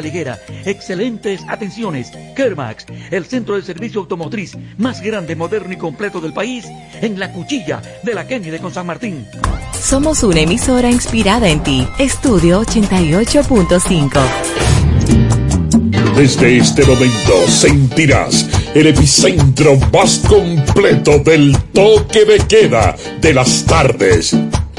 [0.00, 2.10] Liguera, excelentes atenciones.
[2.34, 6.64] Kermax, el centro de servicio automotriz más grande, moderno y completo del país,
[7.02, 9.26] en la cuchilla de la Kennedy con San Martín.
[9.78, 11.86] Somos una emisora inspirada en ti.
[11.98, 14.18] Estudio 88.5.
[16.16, 24.34] Desde este momento sentirás el epicentro más completo del toque de queda de las tardes.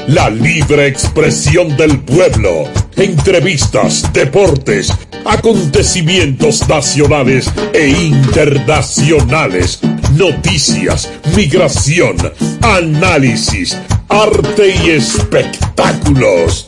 [0.08, 4.92] La libre expresión del pueblo entrevistas, deportes,
[5.24, 9.80] acontecimientos nacionales e internacionales,
[10.12, 12.16] noticias, migración,
[12.62, 13.76] análisis,
[14.08, 16.66] arte y espectáculos.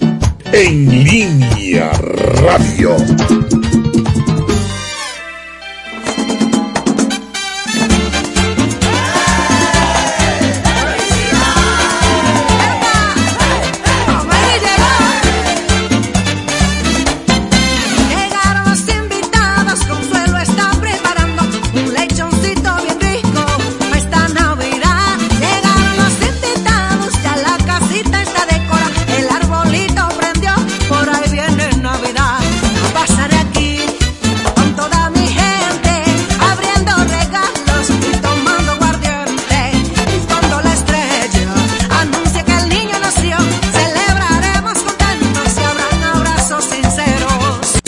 [0.53, 2.97] En línea radio.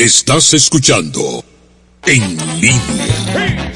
[0.09, 1.45] Estás escuchando
[2.07, 3.73] En Línea.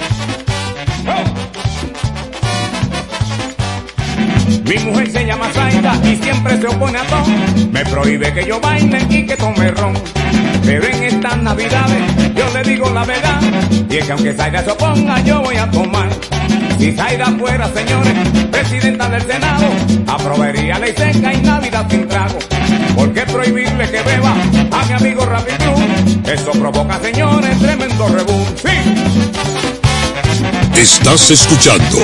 [4.65, 7.27] Mi mujer se llama Zaida y siempre se opone a todo.
[7.71, 9.93] Me prohíbe que yo baile y que tome ron.
[10.65, 13.43] Pero en estas navidades yo le digo la verdad.
[13.91, 16.09] Y es que aunque Zaida se oponga, yo voy a tomar.
[16.83, 18.13] Si Zaida fuera, señores,
[18.51, 19.67] presidenta del Senado,
[20.09, 22.41] aprobaría ley seca y Navidad sin trago.
[22.97, 25.53] ¿Por qué prohibirle que beba a mi amigo Rapid
[26.27, 28.45] Eso provoca, señores, tremendo rebú.
[28.57, 28.95] Sí.
[30.75, 31.99] Estás escuchando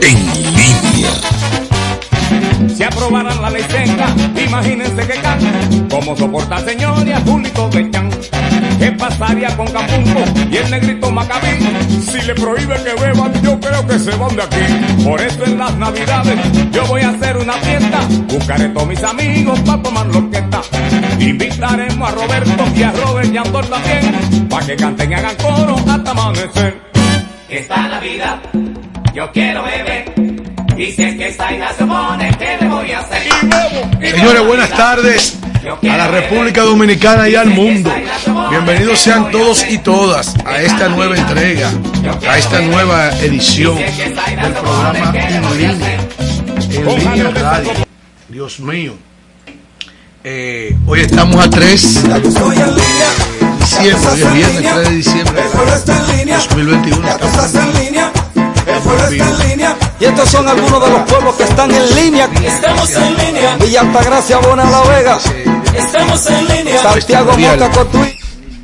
[0.00, 0.16] En
[0.56, 1.49] Línea.
[3.00, 3.64] Aprobaran la ley
[4.44, 8.10] imagínense que can, cómo soporta señor y azulito de chan.
[8.78, 11.48] ¿Qué pasaría con Capumbo y el negrito Macabí?
[12.02, 15.02] Si le prohíbe que beban, yo creo que se van de aquí.
[15.02, 16.38] Por eso en las navidades
[16.72, 18.00] yo voy a hacer una fiesta.
[18.28, 20.60] Buscaré todos mis amigos para tomar la orquesta.
[21.18, 24.46] Invitaremos a Roberto y a Robert y a Andor también.
[24.50, 26.82] Para que canten y hagan coro hasta amanecer.
[27.48, 28.40] Esta Navidad
[29.14, 30.29] yo quiero beber.
[30.80, 33.22] Y si es que esta hija se pone, ¿qué le voy a hacer?
[34.00, 35.38] Señores, buenas tardes
[35.82, 37.92] a la República Dominicana y al mundo.
[38.48, 41.70] Bienvenidos sean todos y todas a esta nueva entrega,
[42.26, 46.00] a esta nueva edición del programa En Línea,
[46.70, 47.72] En Línea Radio.
[48.30, 48.94] Dios mío.
[50.24, 52.82] Eh, hoy estamos a 3 de diciembre,
[53.82, 57.06] hoy es viernes 3 de diciembre de 2021.
[57.06, 58.12] Estamos en línea.
[60.00, 62.24] Y estos son algunos de los pueblos que están en línea.
[62.42, 63.56] Estamos en línea.
[63.58, 65.18] Villa Altagracia, Bona La Vega.
[65.76, 66.82] Estamos en línea.
[66.82, 68.18] Santiago Moca Cotuí.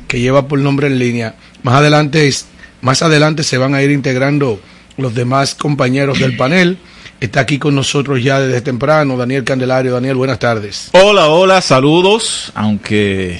[0.07, 1.35] Que lleva por nombre en línea.
[1.61, 2.33] Más adelante,
[2.81, 4.59] más adelante se van a ir integrando
[4.97, 6.79] los demás compañeros del panel.
[7.19, 9.93] Está aquí con nosotros ya desde temprano Daniel Candelario.
[9.93, 10.89] Daniel, buenas tardes.
[10.93, 12.51] Hola, hola, saludos.
[12.55, 13.39] Aunque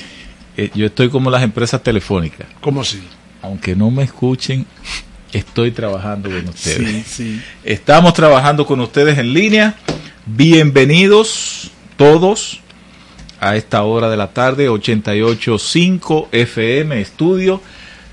[0.55, 2.45] eh, yo estoy como las empresas telefónicas.
[2.61, 3.01] ¿Cómo así?
[3.41, 4.67] Aunque no me escuchen,
[5.33, 7.05] estoy trabajando con ustedes.
[7.05, 7.41] Sí, sí.
[7.63, 9.75] Estamos trabajando con ustedes en línea.
[10.25, 12.61] Bienvenidos todos
[13.39, 17.61] a esta hora de la tarde, 88.5 FM Estudio.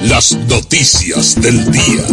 [0.00, 2.04] las noticias del día.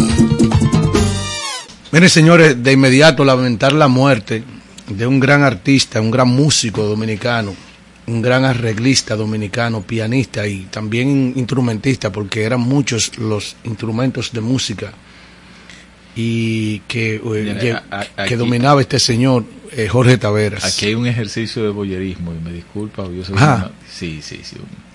[1.92, 4.42] Miren, señores, de inmediato lamentar la muerte
[4.88, 7.54] de un gran artista, un gran músico dominicano,
[8.06, 14.92] un gran arreglista dominicano, pianista y también instrumentista, porque eran muchos los instrumentos de música
[16.16, 17.78] y que, eh,
[18.26, 20.64] que dominaba este señor eh, Jorge Taveras.
[20.64, 23.56] Aquí hay un ejercicio de boyerismo y me disculpa, yo soy Ah.
[23.66, 24.56] una- sí, sí, sí.
[24.56, 24.91] un-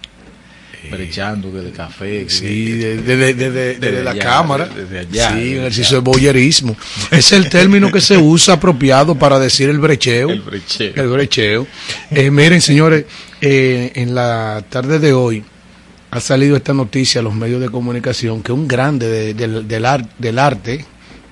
[0.90, 2.30] brechando desde café.
[2.30, 4.68] Sí, desde, la cámara.
[4.68, 5.34] Desde allá.
[5.34, 6.76] Sí, ejercicio de boyerismo.
[7.12, 10.30] es el término que se usa apropiado para decir el brecheo.
[10.30, 10.94] El brecheo.
[10.96, 11.68] El brecheo.
[12.12, 13.06] Eh, miren, señores,
[13.42, 15.44] eh, en la tarde de hoy
[16.12, 19.86] ha salido esta noticia a los medios de comunicación que un grande del, del,
[20.40, 20.86] arte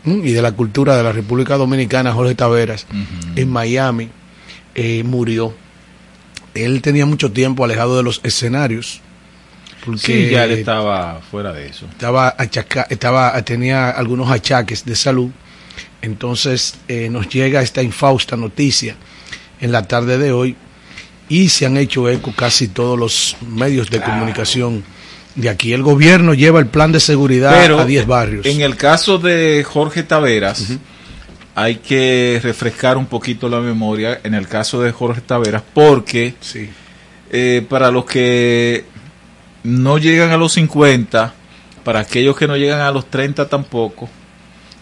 [0.05, 2.85] y de la cultura de la República Dominicana, Jorge Taveras,
[3.35, 4.09] en Miami,
[4.75, 5.53] eh, murió.
[6.53, 9.01] Él tenía mucho tiempo alejado de los escenarios
[9.85, 11.85] porque ya él estaba fuera de eso.
[11.91, 12.35] Estaba,
[12.89, 15.29] estaba tenía algunos achaques de salud.
[16.01, 18.95] Entonces eh, nos llega esta infausta noticia
[19.61, 20.55] en la tarde de hoy
[21.29, 24.83] y se han hecho eco casi todos los medios de comunicación
[25.35, 25.73] de aquí.
[25.73, 28.45] El gobierno lleva el plan de seguridad a 10 barrios.
[28.45, 30.77] En el caso de Jorge Taveras,
[31.55, 36.35] hay que refrescar un poquito la memoria en el caso de Jorge Taveras porque
[37.31, 38.85] eh, para los que
[39.65, 41.33] no llegan a los 50,
[41.83, 44.09] para aquellos que no llegan a los 30 tampoco,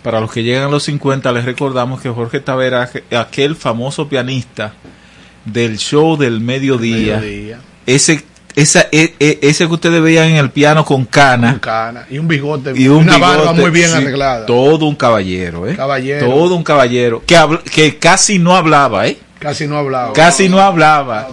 [0.03, 4.73] para los que llegan a los 50 les recordamos que Jorge Tavera, aquel famoso pianista
[5.45, 7.21] del show del mediodía,
[7.85, 8.23] ese
[8.55, 11.59] esa, e, e, ese que ustedes veían en el piano con cana,
[12.09, 14.45] y un bigote y una barba muy bien arreglada.
[14.45, 15.75] Todo un caballero, ¿eh?
[16.19, 17.35] Todo un caballero que,
[17.71, 19.17] que casi no hablaba, ¿eh?
[19.39, 20.13] Casi no hablaba.
[20.13, 21.27] Casi no hablaba.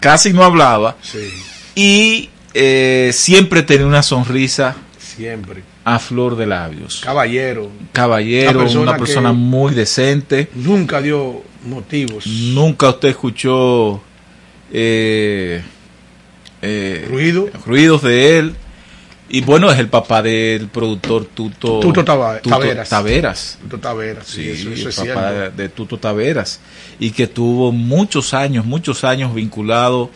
[0.00, 0.96] Casi no hablaba.
[1.00, 1.30] Sí.
[1.74, 4.76] Y eh, siempre tenía una sonrisa.
[4.98, 5.62] Siempre.
[5.84, 7.00] A flor de labios.
[7.04, 7.70] Caballero.
[7.92, 10.48] Caballero, una persona muy decente.
[10.54, 12.26] Nunca dio motivos.
[12.26, 14.02] Nunca usted escuchó
[14.72, 15.62] eh,
[16.62, 17.48] eh, Ruido.
[17.66, 18.54] ruidos de él.
[19.30, 22.88] Y bueno, es el papá del productor Tuto, Tuto, Taveras.
[22.88, 23.58] Taveras.
[23.60, 26.60] Tuto Taveras, sí, el papá de Tuto Taveras.
[26.98, 30.10] Y que tuvo muchos años, muchos años vinculado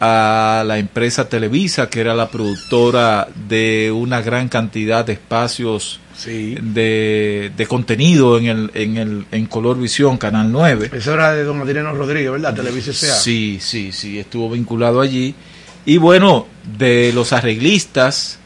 [0.00, 7.52] a la empresa Televisa, que era la productora de una gran cantidad de espacios de,
[7.56, 10.90] de, contenido en el, en el en Color Visión, Canal 9.
[10.92, 12.54] Eso era de don Adriano Rodríguez, ¿verdad?
[12.54, 13.14] Televisa S.A.
[13.14, 15.34] Sí, sí, sí, estuvo vinculado allí.
[15.84, 16.46] Y bueno,
[16.78, 18.38] de los arreglistas,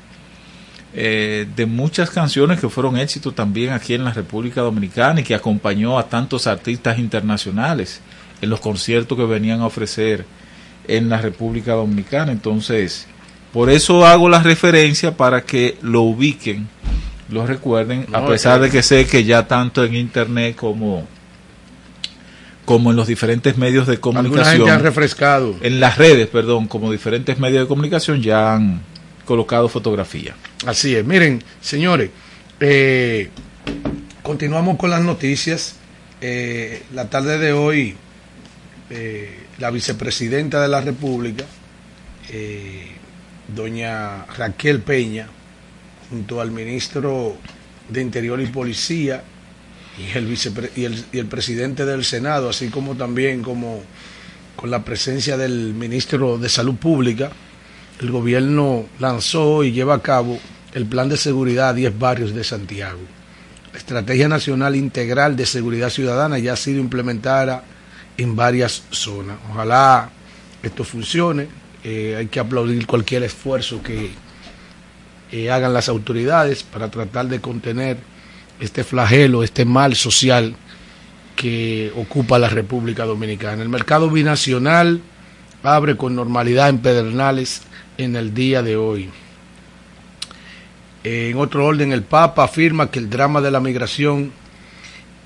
[0.93, 5.35] eh, de muchas canciones que fueron éxitos también aquí en la República Dominicana y que
[5.35, 8.01] acompañó a tantos artistas internacionales
[8.41, 10.25] en los conciertos que venían a ofrecer
[10.87, 12.33] en la República Dominicana.
[12.33, 13.07] Entonces,
[13.53, 16.69] por eso hago la referencia para que lo ubiquen,
[17.29, 21.07] lo recuerden, a pesar de que sé que ya tanto en internet como
[22.65, 24.69] como en los diferentes medios de comunicación.
[24.71, 25.57] han refrescado.
[25.61, 28.81] En las redes, perdón, como diferentes medios de comunicación ya han
[29.25, 30.37] colocado fotografía.
[30.67, 31.05] Así es.
[31.05, 32.11] Miren, señores,
[32.61, 33.31] eh,
[34.23, 35.75] continuamos con las noticias.
[36.21, 37.97] Eh, la tarde de hoy
[38.91, 41.45] eh, la vicepresidenta de la República,
[42.31, 42.87] eh,
[43.55, 45.29] doña Raquel Peña,
[46.09, 47.37] junto al ministro
[47.89, 49.23] de Interior y Policía
[49.99, 53.83] y el, presidente del Senado, así como también como
[54.57, 57.31] con la presencia del ministro de Salud Pública,
[58.01, 60.39] el gobierno lanzó y lleva a cabo
[60.73, 63.01] el plan de seguridad a 10 barrios de Santiago.
[63.73, 67.63] La Estrategia Nacional Integral de Seguridad Ciudadana ya ha sido implementada
[68.23, 69.37] en varias zonas.
[69.51, 70.11] Ojalá
[70.63, 71.49] esto funcione.
[71.83, 74.11] Eh, hay que aplaudir cualquier esfuerzo que
[75.51, 77.99] hagan las autoridades para tratar de contener
[78.59, 80.55] este flagelo, este mal social
[81.35, 83.63] que ocupa la República Dominicana.
[83.63, 85.01] El mercado binacional
[85.63, 87.63] abre con normalidad en Pedernales
[87.97, 89.09] en el día de hoy.
[91.05, 94.33] En otro orden, el Papa afirma que el drama de la migración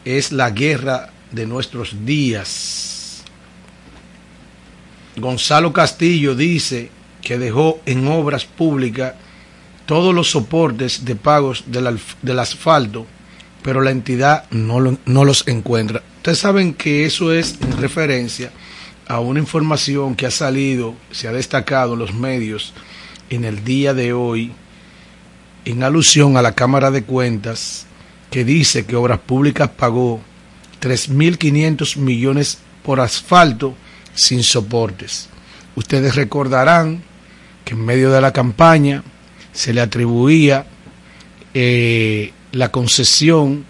[0.05, 3.23] es la guerra de nuestros días.
[5.17, 6.91] Gonzalo Castillo dice
[7.23, 9.15] que dejó en obras públicas
[9.87, 13.07] todos los soportes de pagos del, asfalto,
[13.63, 16.03] pero la entidad no, no los encuentra.
[16.17, 18.51] Ustedes saben que eso es en referencia
[19.07, 22.73] a una información que ha salido, se ha destacado en los medios
[23.31, 24.53] en el día de hoy,
[25.65, 27.87] en alusión a la Cámara de Cuentas,
[28.31, 30.21] que dice que Obras Públicas pagó
[30.81, 33.75] 3.500 millones por asfalto
[34.15, 35.29] sin soportes.
[35.75, 37.03] Ustedes recordarán
[37.65, 39.03] que en medio de la campaña
[39.53, 40.67] se le atribuía
[41.55, 43.65] eh, la concesión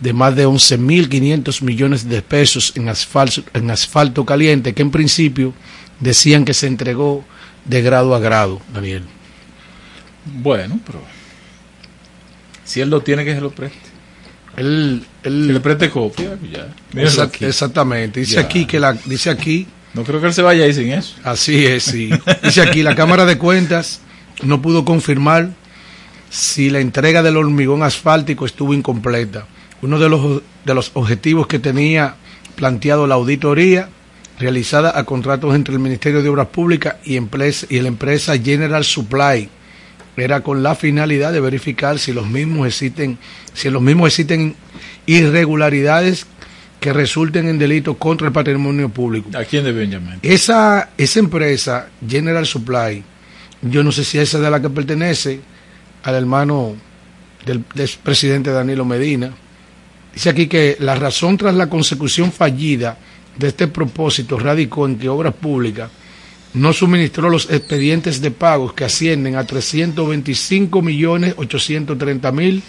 [0.00, 5.54] de más de 11.500 millones de pesos en asfalto, en asfalto caliente, que en principio
[6.00, 7.24] decían que se entregó
[7.64, 9.04] de grado a grado, Daniel.
[10.24, 11.02] Bueno, pero
[12.64, 13.87] si él lo tiene, que se lo preste.
[14.58, 16.68] Él, le preste copia, ya.
[17.40, 18.20] Exactamente.
[18.20, 21.14] Dice aquí que la, dice aquí No creo que él se vaya ahí sin eso.
[21.22, 22.10] Así es, sí.
[22.42, 24.00] Dice aquí, la Cámara de Cuentas
[24.42, 25.50] no pudo confirmar
[26.30, 29.46] si la entrega del hormigón asfáltico estuvo incompleta.
[29.80, 32.16] Uno de los, de los objetivos que tenía
[32.56, 33.88] planteado la auditoría
[34.38, 39.48] realizada a contratos entre el Ministerio de Obras Públicas y, y la empresa General Supply
[40.20, 43.18] era con la finalidad de verificar si los mismos existen,
[43.52, 44.54] si los mismos existen
[45.06, 46.26] irregularidades
[46.80, 49.30] que resulten en delitos contra el patrimonio público.
[49.36, 50.18] ¿A quién deben llamar?
[50.22, 53.02] Esa, esa empresa, General Supply,
[53.62, 55.40] yo no sé si esa de la que pertenece
[56.04, 56.76] al hermano
[57.44, 59.32] del, del presidente Danilo Medina.
[60.14, 62.96] Dice aquí que la razón tras la consecución fallida
[63.36, 65.90] de este propósito radicó en que Obras Públicas
[66.58, 72.62] no suministró los expedientes de pagos que ascienden a 325 millones 830 mil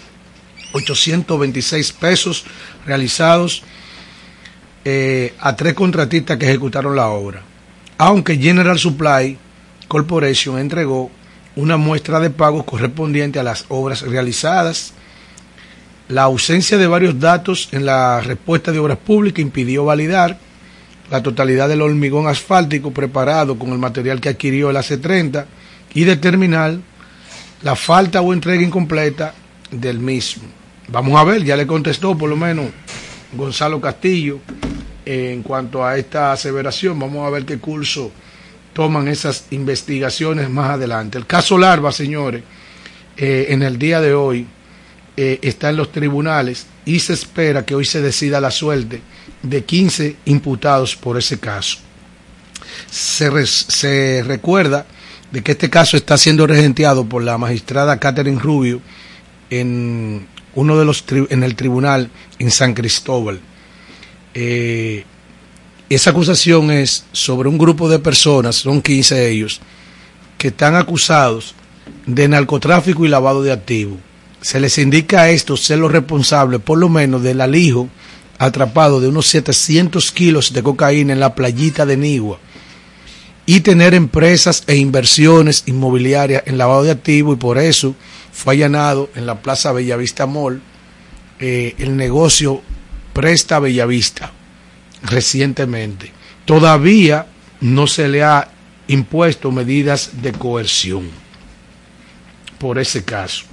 [0.72, 2.44] 826 pesos
[2.86, 3.64] realizados
[4.84, 7.42] eh, a tres contratistas que ejecutaron la obra.
[7.98, 9.36] Aunque General Supply
[9.88, 11.10] Corporation entregó
[11.56, 14.92] una muestra de pagos correspondiente a las obras realizadas,
[16.08, 20.38] la ausencia de varios datos en la respuesta de obras públicas impidió validar
[21.10, 25.44] la totalidad del hormigón asfáltico preparado con el material que adquirió el AC30
[25.94, 26.78] y determinar
[27.62, 29.34] la falta o entrega incompleta
[29.70, 30.44] del mismo.
[30.88, 32.66] Vamos a ver, ya le contestó por lo menos
[33.32, 34.40] Gonzalo Castillo
[35.04, 36.98] en cuanto a esta aseveración.
[36.98, 38.10] Vamos a ver qué curso
[38.72, 41.18] toman esas investigaciones más adelante.
[41.18, 42.42] El caso Larva, señores,
[43.16, 44.46] eh, en el día de hoy
[45.16, 49.02] eh, está en los tribunales y se espera que hoy se decida la suerte
[49.42, 51.78] de 15 imputados por ese caso.
[52.90, 54.86] Se, se recuerda
[55.30, 58.80] de que este caso está siendo regenteado por la magistrada Catherine Rubio
[59.48, 63.40] en uno de los en el tribunal en San Cristóbal.
[64.34, 65.04] Eh,
[65.88, 69.60] esa acusación es sobre un grupo de personas, son 15 ellos,
[70.38, 71.54] que están acusados
[72.06, 73.98] de narcotráfico y lavado de activos.
[74.40, 77.88] Se les indica a estos ser los responsables, por lo menos, del alijo
[78.40, 82.38] atrapado de unos 700 kilos de cocaína en la playita de Nigua
[83.44, 87.94] y tener empresas e inversiones inmobiliarias en lavado de activos y por eso
[88.32, 90.62] fue allanado en la Plaza Bellavista Mall
[91.38, 92.62] eh, el negocio
[93.12, 94.32] Presta Bellavista
[95.02, 96.10] recientemente.
[96.46, 97.26] Todavía
[97.60, 98.48] no se le ha
[98.88, 101.10] impuesto medidas de coerción
[102.58, 103.44] por ese caso.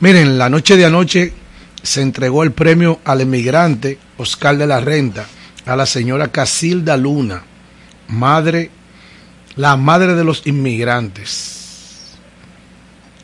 [0.00, 1.32] Miren, la noche de anoche
[1.86, 5.26] se entregó el premio al emigrante Oscar de la Renta
[5.64, 7.42] a la señora Casilda Luna,
[8.08, 8.70] madre,
[9.54, 12.16] la madre de los inmigrantes.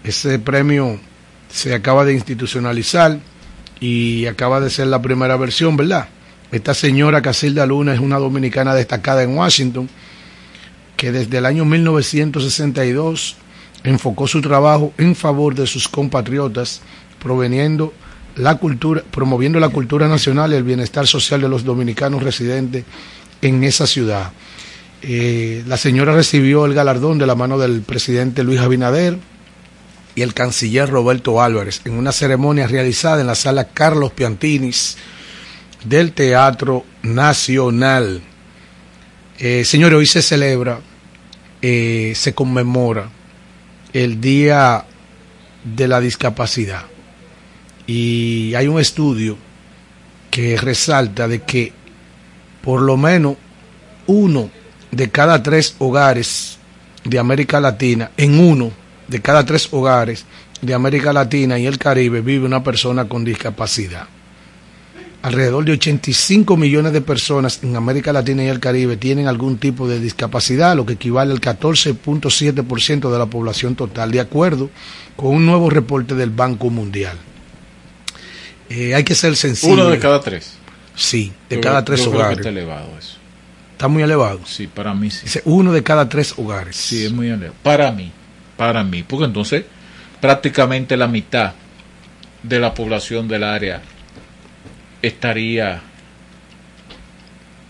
[0.04, 0.98] Ese premio
[1.48, 3.18] se acaba de institucionalizar
[3.80, 6.08] y acaba de ser la primera versión, ¿verdad?
[6.52, 9.88] Esta señora Casilda Luna es una dominicana destacada en Washington
[10.96, 13.36] que desde el año 1962
[13.82, 16.80] enfocó su trabajo en favor de sus compatriotas
[17.18, 17.92] proveniendo
[18.36, 22.84] la cultura, promoviendo la cultura nacional y el bienestar social de los dominicanos residentes
[23.40, 24.32] en esa ciudad.
[25.02, 29.18] Eh, la señora recibió el galardón de la mano del presidente Luis Abinader
[30.14, 34.96] y el canciller Roberto Álvarez en una ceremonia realizada en la sala Carlos Piantinis
[35.84, 38.22] del Teatro Nacional.
[39.38, 40.80] Eh, señores, hoy se celebra,
[41.60, 43.10] eh, se conmemora
[43.92, 44.84] el Día
[45.64, 46.91] de la Discapacidad
[47.94, 49.36] y hay un estudio
[50.30, 51.74] que resalta de que
[52.62, 53.36] por lo menos
[54.06, 54.48] uno
[54.90, 56.56] de cada tres hogares
[57.04, 58.72] de América Latina, en uno
[59.08, 60.24] de cada tres hogares
[60.62, 64.06] de América Latina y el Caribe vive una persona con discapacidad.
[65.20, 69.86] Alrededor de 85 millones de personas en América Latina y el Caribe tienen algún tipo
[69.86, 74.70] de discapacidad, lo que equivale al 14.7% de la población total, de acuerdo
[75.14, 77.18] con un nuevo reporte del Banco Mundial.
[78.74, 79.82] Eh, hay que ser sensible.
[79.82, 80.54] Uno de cada tres.
[80.96, 82.38] Sí, de cada tres hogares.
[82.38, 83.18] está elevado eso.
[83.72, 84.40] Está muy elevado.
[84.46, 85.24] Sí, para mí sí.
[85.24, 86.74] Dice uno de cada tres hogares.
[86.74, 87.54] Sí, es muy elevado.
[87.62, 88.10] Para mí,
[88.56, 89.02] para mí.
[89.02, 89.64] Porque entonces
[90.22, 91.52] prácticamente la mitad
[92.42, 93.82] de la población del área
[95.02, 95.82] estaría...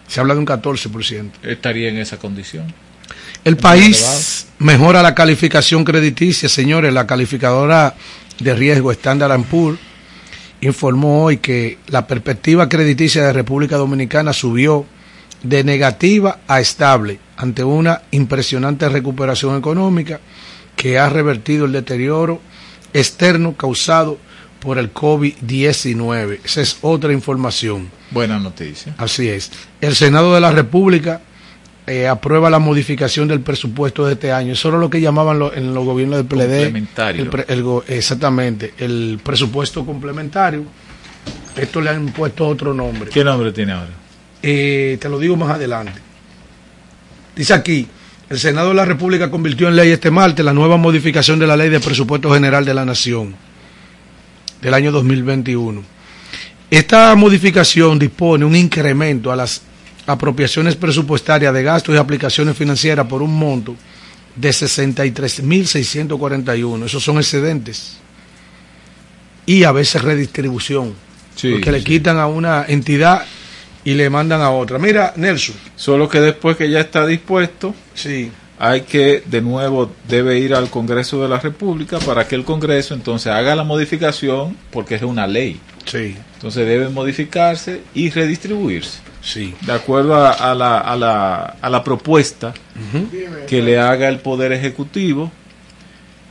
[0.07, 1.31] Se habla de un 14%.
[1.43, 2.73] Estaría en esa condición.
[3.45, 6.93] El país mejora la calificación crediticia, señores.
[6.93, 7.97] La calificadora
[8.39, 9.81] de riesgo Standard Poor's
[10.63, 14.87] informó hoy que la perspectiva crediticia de República Dominicana subió
[15.43, 20.21] de negativa a estable ante una impresionante recuperación económica
[20.77, 22.41] que ha revertido el deterioro
[22.95, 24.19] externo causado
[24.61, 26.39] por el COVID-19.
[26.45, 27.91] Esa es otra información.
[28.13, 28.95] Buena noticia.
[28.99, 29.51] Así es.
[29.81, 31.21] El Senado de la República
[31.93, 34.55] eh, aprueba la modificación del presupuesto de este año.
[34.55, 36.73] Eso era lo que llamaban en los gobiernos del PLD.
[36.73, 37.85] Complementario.
[37.87, 40.65] exactamente, el presupuesto complementario.
[41.55, 43.11] Esto le han puesto otro nombre.
[43.11, 43.91] ¿Qué nombre tiene ahora?
[44.43, 46.01] Eh, te lo digo más adelante.
[47.37, 47.87] Dice aquí,
[48.31, 51.59] el Senado de la República convirtió en ley este martes la nueva modificación de la
[51.59, 53.37] Ley de Presupuesto General de la Nación
[54.63, 55.83] del año 2021.
[56.71, 59.61] Esta modificación dispone un incremento a las
[60.07, 63.77] apropiaciones presupuestarias de gastos y aplicaciones financieras por un monto
[64.35, 66.87] de 63.641.
[66.87, 67.99] Esos son excedentes.
[69.47, 70.95] Y a veces redistribución.
[71.35, 73.25] porque le quitan a una entidad
[73.85, 74.79] y le mandan a otra.
[74.79, 75.57] Mira, Nelson.
[75.77, 78.31] Solo que después que ya está dispuesto, sí.
[78.59, 82.95] hay que, de nuevo, debe ir al Congreso de la República para que el Congreso
[82.95, 85.59] entonces haga la modificación, porque es una ley.
[85.85, 86.17] Sí.
[86.35, 89.01] Entonces debe modificarse y redistribuirse.
[89.23, 89.55] Sí.
[89.63, 90.19] De acuerdo a,
[90.55, 92.53] la, a, la, a la, propuesta
[93.47, 95.31] que le haga el Poder Ejecutivo.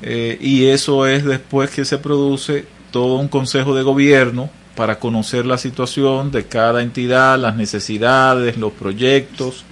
[0.01, 5.45] Eh, y eso es después que se produce todo un Consejo de Gobierno para conocer
[5.45, 9.63] la situación de cada entidad, las necesidades, los proyectos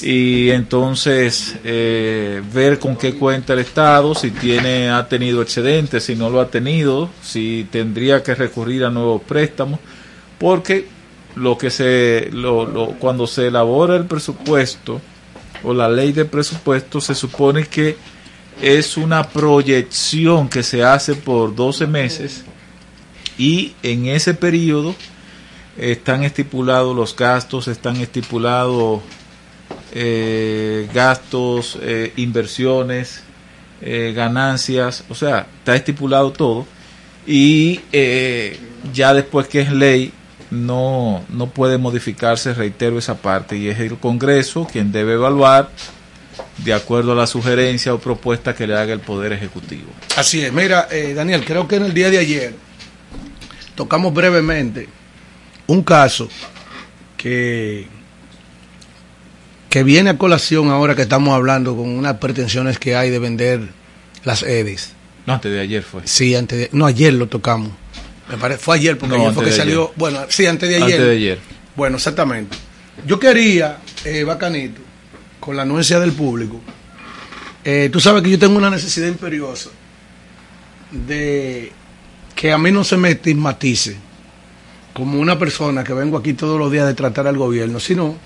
[0.00, 6.14] y entonces eh, ver con qué cuenta el Estado, si tiene ha tenido excedentes, si
[6.14, 9.80] no lo ha tenido, si tendría que recurrir a nuevos préstamos,
[10.38, 10.86] porque
[11.36, 15.00] lo que se lo, cuando se elabora el presupuesto
[15.62, 17.96] o la ley de presupuesto se supone que
[18.60, 22.44] es una proyección que se hace por 12 meses
[23.38, 24.94] y en ese periodo
[25.78, 29.00] están estipulados los gastos, están estipulados
[29.94, 33.22] eh, gastos, eh, inversiones,
[33.82, 36.66] eh, ganancias, o sea, está estipulado todo
[37.26, 37.80] y
[38.92, 40.12] ya después que es ley
[40.50, 45.70] no, no puede modificarse, reitero esa parte, y es el Congreso quien debe evaluar
[46.58, 49.90] de acuerdo a la sugerencia o propuesta que le haga el Poder Ejecutivo.
[50.16, 52.54] Así es, mira, Daniel, creo que en el día de ayer
[53.74, 54.88] tocamos brevemente
[55.66, 56.28] un caso
[57.16, 57.86] que,
[59.72, 63.70] que viene a colación ahora que estamos hablando con unas pretensiones que hay de vender
[64.22, 64.92] las EDIs.
[65.24, 66.02] No, antes de ayer fue.
[66.04, 67.72] Sí, antes de, no, ayer lo tocamos.
[68.28, 70.84] Me parece, fue ayer porque ayer fue que salió, bueno, sí, antes de ayer.
[70.84, 71.38] Antes de ayer.
[71.74, 72.54] Bueno, exactamente.
[73.06, 74.82] Yo quería, eh, bacanito,
[75.40, 76.60] con la anuencia del público,
[77.64, 79.70] eh, tú sabes que yo tengo una necesidad imperiosa
[80.90, 81.72] de
[82.34, 83.96] que a mí no se me estigmatice
[84.92, 88.18] como una persona que vengo aquí todos los días de tratar al gobierno, sino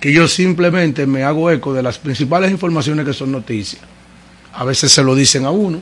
[0.00, 3.82] que yo simplemente me hago eco de las principales informaciones que son noticias.
[4.52, 5.80] A veces se lo dicen a uno,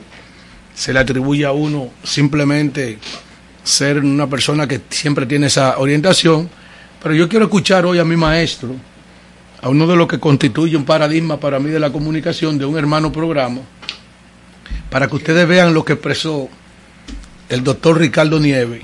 [0.73, 2.97] se le atribuye a uno simplemente
[3.63, 6.49] ser una persona que siempre tiene esa orientación,
[7.01, 8.75] pero yo quiero escuchar hoy a mi maestro,
[9.61, 12.77] a uno de los que constituye un paradigma para mí de la comunicación, de un
[12.77, 13.61] hermano programa,
[14.89, 16.49] para que ustedes vean lo que expresó
[17.49, 18.81] el doctor Ricardo Nieve,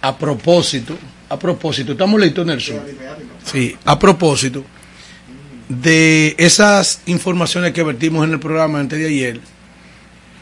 [0.00, 0.96] a propósito,
[1.28, 2.80] a propósito, estamos listos, Nelson.
[3.44, 4.64] Sí, a propósito
[5.68, 9.40] de esas informaciones que vertimos en el programa antes de ayer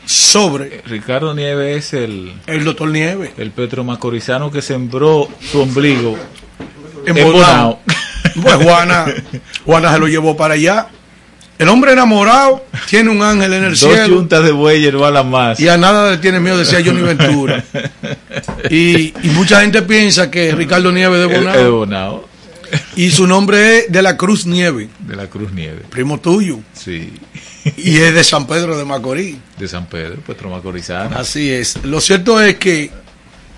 [0.05, 6.17] sobre Ricardo Nieve es el el doctor Nieve, el petromacorizano que sembró su ombligo
[7.07, 9.07] en, Pues Juana,
[9.65, 10.89] Juana se lo llevó para allá
[11.61, 13.95] el hombre enamorado tiene un ángel en el cielo.
[13.95, 15.61] Dos juntas de bueyes no a la más.
[15.61, 17.63] Y a nada le tiene miedo, decía Johnny Ventura.
[18.71, 21.57] y, mucha gente piensa que Ricardo Nieve de Bonao.
[21.59, 22.30] De Bonao.
[22.97, 24.89] Y su nombre es de la Cruz Nieve.
[25.01, 25.83] De la Cruz Nieve.
[25.91, 26.61] Primo tuyo.
[26.73, 27.13] Sí.
[27.77, 29.37] Y es de San Pedro de Macorís.
[29.59, 31.17] De San Pedro, Petro Macorizano.
[31.17, 31.85] Así es.
[31.85, 32.91] Lo cierto es que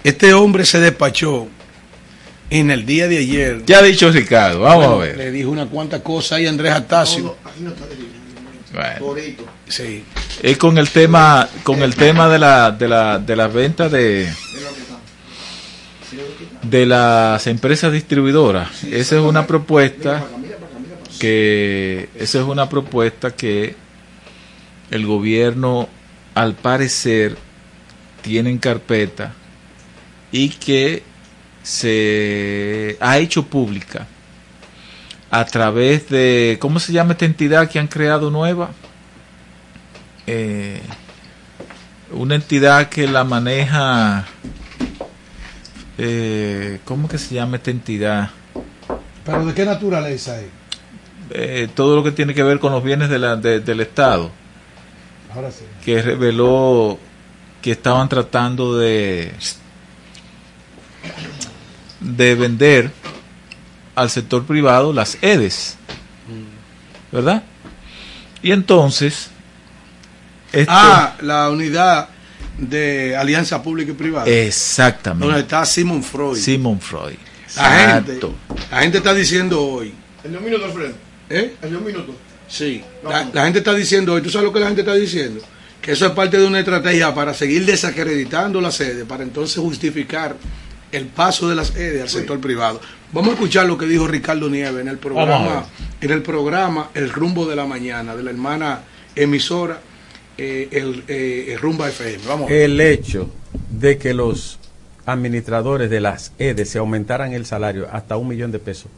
[0.04, 1.48] este hombre se despachó
[2.50, 3.62] en el día de ayer.
[3.64, 5.16] Ya ha dicho Ricardo, vamos a ver.
[5.16, 7.36] Le dijo una cuanta cosa ahí a Andrés Atacio.
[9.68, 10.04] Sí.
[10.42, 14.28] Es con el tema, con el tema de la, de la, de las ventas de
[16.62, 18.84] de las empresas distribuidoras.
[18.84, 20.24] Esa es una propuesta
[21.18, 23.76] que esa es una propuesta que
[24.90, 25.88] el gobierno
[26.34, 27.36] al parecer
[28.22, 29.34] tiene en carpeta
[30.30, 31.02] y que
[31.62, 34.06] se ha hecho pública
[35.30, 38.70] a través de, ¿cómo se llama esta entidad que han creado nueva?
[40.26, 40.80] Eh,
[42.10, 44.26] una entidad que la maneja,
[46.04, 48.30] eh, ¿cómo que se llama esta entidad?
[49.24, 50.48] ¿Pero de qué naturaleza es?
[51.30, 54.32] Eh, todo lo que tiene que ver con los bienes de la, del Estado.
[55.32, 55.64] Ahora sí.
[55.84, 56.98] Que reveló
[57.62, 59.32] que estaban tratando de
[62.00, 62.90] de vender
[63.94, 65.76] al sector privado las EDES.
[67.12, 67.44] ¿Verdad?
[68.42, 69.28] Y entonces...
[70.52, 72.08] Este, ah, la unidad
[72.58, 74.26] de alianza pública y privada.
[74.26, 75.26] Exactamente.
[75.26, 76.36] Donde está Simon Freud.
[76.36, 77.16] Simon Freud.
[77.56, 78.20] La gente,
[78.70, 79.92] la gente está diciendo hoy.
[80.24, 80.94] En un minuto, Alfredo.
[81.28, 81.54] ¿Eh?
[81.62, 82.14] En un minuto.
[82.48, 82.82] Sí.
[83.02, 84.22] La, la, gente está diciendo hoy.
[84.22, 85.42] ¿Tú sabes lo que la gente está diciendo?
[85.80, 90.36] Que eso es parte de una estrategia para seguir desacreditando la sede, para entonces justificar
[90.92, 92.80] el paso de las sede al sector privado.
[93.12, 95.64] Vamos a escuchar lo que dijo Ricardo Nieves en el programa,
[96.00, 98.80] en el programa El Rumbo de la Mañana de la hermana
[99.16, 99.80] emisora
[100.44, 102.64] eh, el, eh, Rumba FM.
[102.64, 103.30] El hecho
[103.70, 104.58] de que los
[105.06, 108.90] administradores de las EDE se aumentaran el salario hasta un millón de pesos.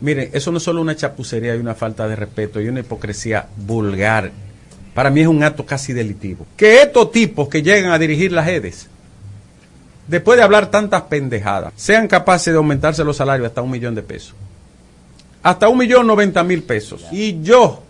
[0.00, 3.46] Miren, eso no es solo una chapucería y una falta de respeto y una hipocresía
[3.56, 4.32] vulgar.
[4.92, 6.44] Para mí es un acto casi delitivo.
[6.56, 8.88] Que estos tipos que llegan a dirigir las EDES,
[10.08, 14.02] después de hablar tantas pendejadas, sean capaces de aumentarse los salarios hasta un millón de
[14.02, 14.34] pesos.
[15.44, 17.04] Hasta un millón noventa mil pesos.
[17.12, 17.84] Y yo,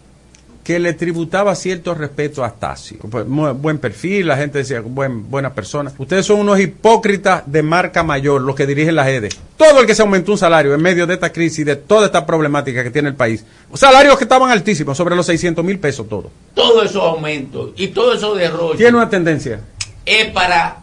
[0.68, 2.98] que le tributaba cierto respeto a Tasio.
[3.10, 5.90] Pues, buen perfil, la gente decía, buen, buena persona.
[5.96, 9.30] Ustedes son unos hipócritas de marca mayor, los que dirigen la EDE.
[9.56, 12.26] Todo el que se aumentó un salario en medio de esta crisis, de toda esta
[12.26, 13.46] problemática que tiene el país.
[13.72, 16.30] Salarios que estaban altísimos, sobre los 600 mil pesos todo.
[16.52, 18.76] Todo esos aumentos y todo eso derroche.
[18.76, 19.60] Tiene una tendencia.
[20.04, 20.80] Es para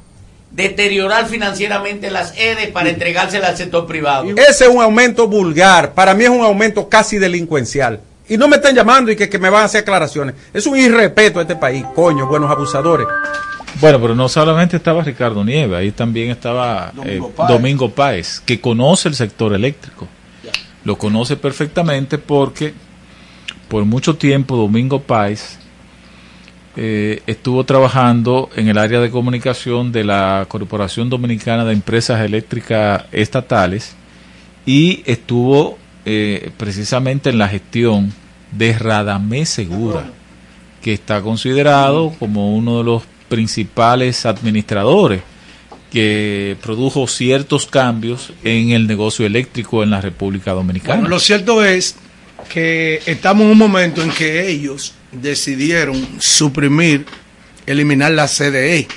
[0.49, 4.31] deteriorar financieramente las EDE para entregárselas al sector privado.
[4.35, 5.93] Ese es un aumento vulgar.
[5.93, 8.01] Para mí es un aumento casi delincuencial.
[8.27, 10.35] Y no me están llamando y que, me van a hacer aclaraciones.
[10.53, 13.07] Es un irrespeto a este país, coño, buenos abusadores.
[13.79, 16.91] Bueno, pero no solamente estaba Ricardo Nieve, ahí también estaba
[17.47, 18.39] Domingo, eh, Páez.
[18.39, 20.07] que conoce el sector eléctrico.
[20.85, 22.73] Lo conoce perfectamente porque
[23.67, 25.57] por mucho tiempo Domingo Páez
[26.77, 33.05] eh, estuvo trabajando en el área de comunicación de la Corporación Dominicana de Empresas Eléctricas
[33.11, 33.95] Estatales
[34.65, 38.13] y estuvo eh, precisamente en la gestión
[38.51, 40.05] de Radamés Segura,
[40.81, 45.21] que está considerado como uno de los principales administradores
[45.91, 51.07] que produjo ciertos cambios en el negocio eléctrico en la República Dominicana.
[51.07, 51.95] lo cierto es
[52.49, 57.05] que estamos en un momento en que ellos decidieron suprimir,
[57.65, 58.87] eliminar la CDE.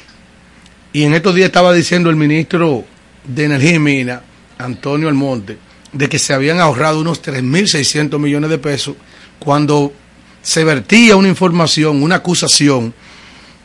[0.92, 2.85] Y en estos días estaba diciendo el ministro
[3.25, 4.21] de Energía y Minas,
[4.59, 5.57] Antonio Almonte,
[5.92, 8.96] de que se habían ahorrado unos 3.600 millones de pesos
[9.38, 9.92] cuando
[10.42, 12.94] se vertía una información, una acusación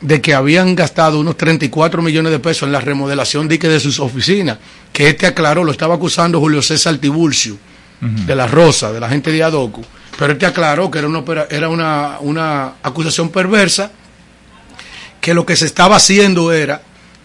[0.00, 4.00] de que habían gastado unos 34 millones de pesos en la remodelación de, de sus
[4.00, 4.58] oficinas,
[4.92, 7.56] que este aclaró, lo estaba acusando Julio César Tiburcio,
[8.00, 9.80] de la Rosa, de la gente de Adoco,
[10.18, 13.90] pero este aclaró que era una, era una, una acusación perversa,
[15.22, 16.82] que lo que se estaba haciendo era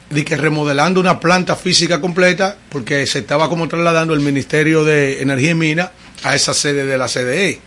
[0.10, 5.22] de que remodelando una planta física completa, porque se estaba como trasladando el Ministerio de
[5.22, 5.90] Energía y Minas
[6.24, 7.62] a esa sede de la CDE.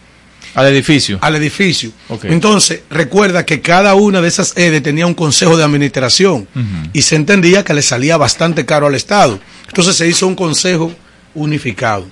[0.54, 1.18] Al edificio.
[1.22, 1.92] Al edificio.
[2.24, 6.46] Entonces, recuerda que cada una de esas EDE tenía un consejo de administración
[6.92, 9.40] y se entendía que le salía bastante caro al Estado.
[9.68, 10.92] Entonces se hizo un consejo
[11.34, 12.06] unificado.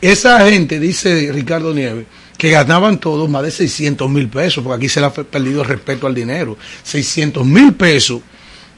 [0.00, 2.06] Esa gente, dice Ricardo Nieves,
[2.38, 5.68] que ganaban todos más de 600 mil pesos, porque aquí se le ha perdido el
[5.68, 6.56] respeto al dinero.
[6.82, 8.22] 600 mil pesos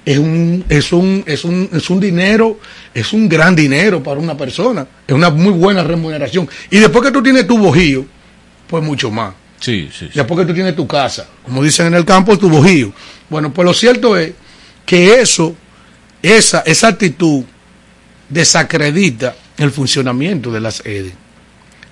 [0.05, 2.59] es un, es un, es un, es un dinero,
[2.93, 6.49] es un gran dinero para una persona, es una muy buena remuneración.
[6.71, 8.05] Y después que tú tienes tu bojío,
[8.67, 9.35] pues mucho más.
[9.61, 12.93] Sí, sí, Después que tú tienes tu casa, como dicen en el campo, tu bojío.
[13.31, 14.35] Bueno, pues lo cierto es
[14.85, 15.55] que eso,
[16.23, 17.45] esa, esa actitud
[18.29, 21.15] desacredita el funcionamiento de las EDE.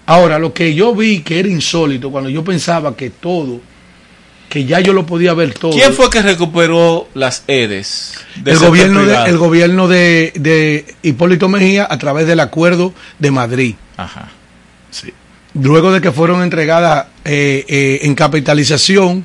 [0.04, 3.60] Ahora, lo que yo vi que era insólito, cuando yo pensaba que todo
[4.52, 5.72] que ya yo lo podía ver todo.
[5.72, 8.18] ¿Quién fue que recuperó las EDES?
[8.44, 13.76] el, gobierno de, el gobierno de, Hipólito Mejía a través del acuerdo de Madrid.
[13.96, 14.28] Ajá.
[14.90, 15.10] Sí.
[15.54, 19.24] Luego de que fueron entregadas eh, eh, en capitalización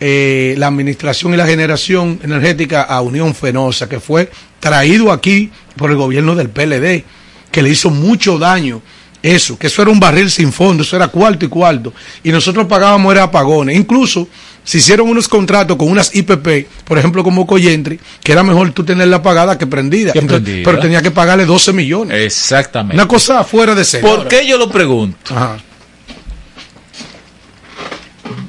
[0.00, 5.90] eh, la administración y la generación energética a Unión Fenosa, que fue traído aquí por
[5.90, 7.04] el gobierno del PLD,
[7.50, 8.82] que le hizo mucho daño
[9.22, 11.92] eso, que eso era un barril sin fondo, eso era cuarto y cuarto.
[12.22, 13.76] Y nosotros pagábamos era apagones.
[13.76, 14.28] Incluso
[14.68, 18.84] se hicieron unos contratos con unas IPP, por ejemplo como Coyentri, que era mejor tú
[18.84, 20.12] tenerla pagada que prendida.
[20.12, 22.20] pero tenía que pagarle 12 millones.
[22.22, 22.94] Exactamente.
[22.94, 24.02] Una cosa fuera de ser.
[24.02, 25.34] ¿Por qué yo lo pregunto?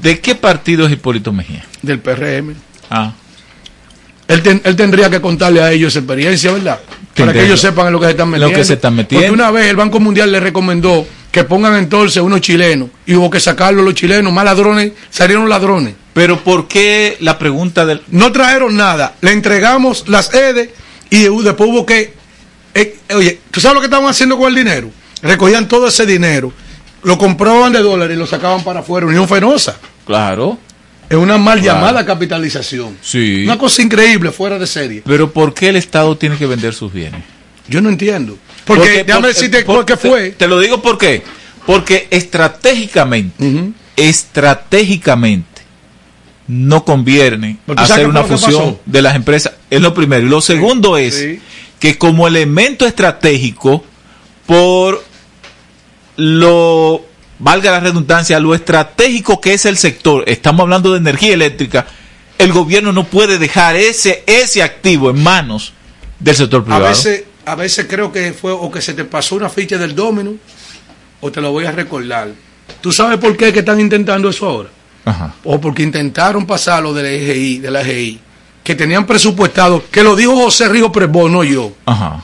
[0.02, 1.66] ¿De qué partido es Hipólito Mejía?
[1.82, 2.54] Del PRM.
[2.90, 3.14] Ah.
[4.28, 6.82] Él, él tendría que contarle a ellos experiencia, ¿verdad?
[7.16, 8.50] Para que ellos sepan en lo que se están metiendo.
[8.50, 9.26] Lo que se están metiendo.
[9.26, 13.30] Porque una vez el Banco Mundial le recomendó que pongan entonces unos chilenos y hubo
[13.30, 15.94] que sacarlo los chilenos, más ladrones, salieron ladrones.
[16.14, 18.02] Pero ¿por qué la pregunta del...
[18.10, 20.74] No trajeron nada, le entregamos las EDE
[21.10, 22.14] y después hubo que...
[22.74, 24.90] Eh, oye, ¿tú sabes lo que estaban haciendo con el dinero?
[25.22, 26.52] Recogían todo ese dinero
[27.04, 29.08] lo compraban de dólares y lo sacaban para afuera.
[29.08, 29.78] Unión Fenosa.
[30.06, 30.58] Claro.
[31.10, 32.98] Es una mal llamada capitalización.
[33.02, 33.44] Sí.
[33.46, 35.02] Una cosa increíble, fuera de serie.
[35.06, 37.22] Pero ¿por qué el Estado tiene que vender sus bienes?
[37.68, 38.38] Yo no entiendo.
[38.66, 40.30] Porque, déjame decirte por, qué fue.
[40.32, 41.24] Te, te, lo digo por qué.
[41.66, 43.74] Porque estratégicamente, uh -huh.
[43.96, 45.49] estratégicamente,
[46.50, 49.54] no conviene hacer una fusión de las empresas.
[49.70, 50.26] Es lo primero.
[50.26, 51.42] Y lo segundo sí, es sí.
[51.80, 53.86] que como elemento estratégico,
[54.48, 55.04] por
[56.16, 57.06] lo,
[57.38, 61.86] valga la redundancia, lo estratégico que es el sector, estamos hablando de energía eléctrica,
[62.40, 65.74] el gobierno no puede dejar ese, ese activo en manos
[66.20, 66.88] del sector privado.
[66.88, 69.94] A veces, a veces creo que fue o que se te pasó una ficha del
[69.94, 70.34] domino
[71.22, 72.30] o te lo voy a recordar.
[72.82, 74.70] ¿Tú sabes por qué que están intentando eso ahora?
[75.10, 75.34] Ajá.
[75.44, 78.20] O porque intentaron pasarlo de la EGI, de la EGI,
[78.64, 81.72] que tenían presupuestado, que lo dijo José Río Presbó, no yo.
[81.86, 82.24] Ajá.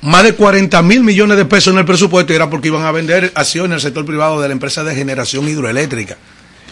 [0.00, 2.92] Más de 40 mil millones de pesos en el presupuesto y era porque iban a
[2.92, 6.16] vender acciones en el sector privado de la empresa de generación hidroeléctrica.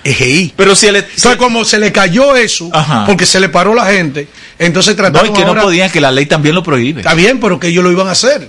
[0.04, 0.54] EGI.
[0.56, 3.04] Pero si el, sea, como se le cayó eso, Ajá.
[3.06, 6.00] porque se le paró la gente, entonces trataron No, y que ahora, no podían, que
[6.00, 7.00] la ley también lo prohíbe.
[7.00, 8.48] Está bien, pero que ellos lo iban a hacer.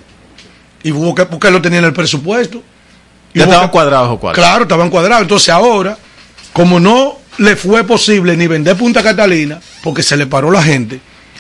[0.84, 2.62] Y hubo que, porque lo tenían en el presupuesto.
[3.34, 4.48] Ya estaban cuadrados o cuadrados.
[4.48, 5.24] Claro, estaban cuadrados.
[5.24, 5.98] Entonces ahora,
[6.58, 11.00] como no le fue posible ni vender Punta Catalina, porque se le paró la gente.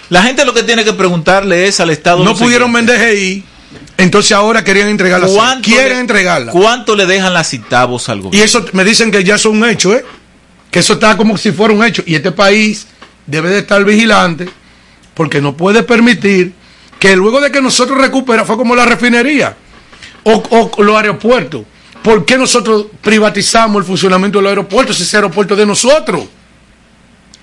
[0.09, 2.23] La gente lo que tiene que preguntarle es al Estado.
[2.23, 3.43] No pudieron vender GI,
[3.97, 5.27] entonces ahora querían entregarla.
[5.63, 6.51] Quieren le, entregarla.
[6.51, 8.39] ¿Cuánto le dejan las citavos al gobierno?
[8.39, 10.05] Y eso me dicen que ya es un hecho, ¿eh?
[10.69, 12.03] Que eso está como si fuera un hecho.
[12.05, 12.85] Y este país
[13.25, 14.47] debe de estar vigilante
[15.15, 16.53] porque no puede permitir
[16.99, 19.57] que luego de que nosotros recuperamos, fue como la refinería
[20.21, 21.63] o, o los aeropuertos.
[22.07, 26.23] ¿Por qué nosotros privatizamos el funcionamiento de los aeropuertos si ese aeropuerto es de nosotros?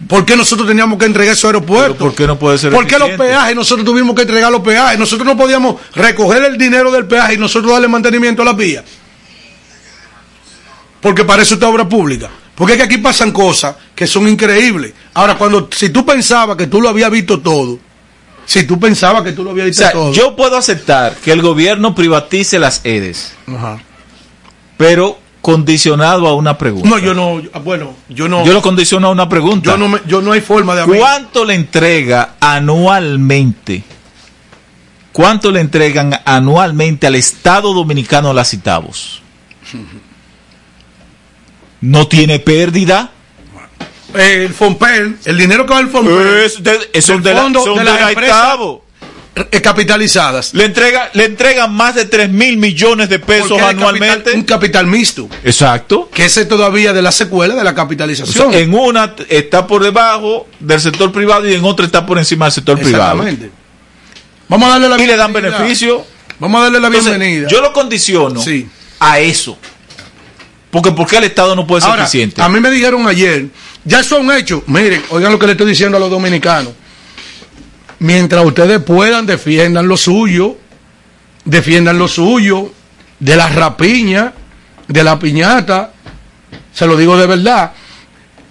[0.08, 1.98] ¿Por qué nosotros teníamos que entregar esos aeropuertos?
[1.98, 4.98] ¿Por qué no puede ser ¿Por qué los peajes nosotros tuvimos que entregar los peajes?
[4.98, 8.84] Nosotros no podíamos recoger el dinero del peaje y nosotros darle mantenimiento a las vías.
[11.02, 12.30] Porque para eso está obra pública.
[12.54, 14.94] Porque es que aquí pasan cosas que son increíbles.
[15.12, 17.78] Ahora, cuando si tú pensabas que tú lo habías visto todo,
[18.46, 20.12] si tú pensabas que tú lo habías visto o sea, todo.
[20.14, 23.34] Yo puedo aceptar que el gobierno privatice las EDES.
[23.46, 23.78] Ajá.
[24.76, 26.88] Pero condicionado a una pregunta.
[26.88, 28.44] No, yo no, bueno, yo no.
[28.44, 29.72] Yo lo condiciono a una pregunta.
[29.72, 30.84] Yo no, me, yo no hay forma de.
[30.84, 33.84] ¿Cuánto le entrega anualmente?
[35.12, 39.22] ¿Cuánto le entregan anualmente al Estado Dominicano las Citavos?
[41.82, 43.10] ¿No tiene pérdida?
[44.14, 46.44] El FOMPEL, el dinero que va al FOMPEL.
[46.44, 48.56] Es de, es del de la, de, de la empresa
[49.62, 50.54] capitalizadas.
[50.54, 54.16] Le entrega, le entregan más de 3 mil millones de pesos anualmente.
[54.16, 55.28] Capital, un capital mixto.
[55.42, 56.08] Exacto.
[56.12, 58.48] Que ese todavía de la secuela de la capitalización.
[58.48, 62.18] O sea, en una está por debajo del sector privado y en otra está por
[62.18, 63.48] encima del sector Exactamente.
[63.48, 63.64] privado.
[64.48, 66.04] Vamos a darle la y le dan beneficio.
[66.38, 67.48] Vamos a darle la Entonces, bienvenida.
[67.48, 68.68] Yo lo condiciono sí.
[69.00, 69.58] a eso.
[70.70, 72.42] Porque ¿por qué el Estado no puede ser Ahora, eficiente?
[72.42, 73.46] A mí me dijeron ayer,
[73.84, 74.62] ya son hechos.
[74.66, 76.72] Miren, oigan lo que le estoy diciendo a los dominicanos
[78.04, 80.58] mientras ustedes puedan, defiendan lo suyo,
[81.46, 82.70] defiendan lo suyo,
[83.18, 84.34] de la rapiña,
[84.86, 85.90] de la piñata,
[86.70, 87.72] se lo digo de verdad.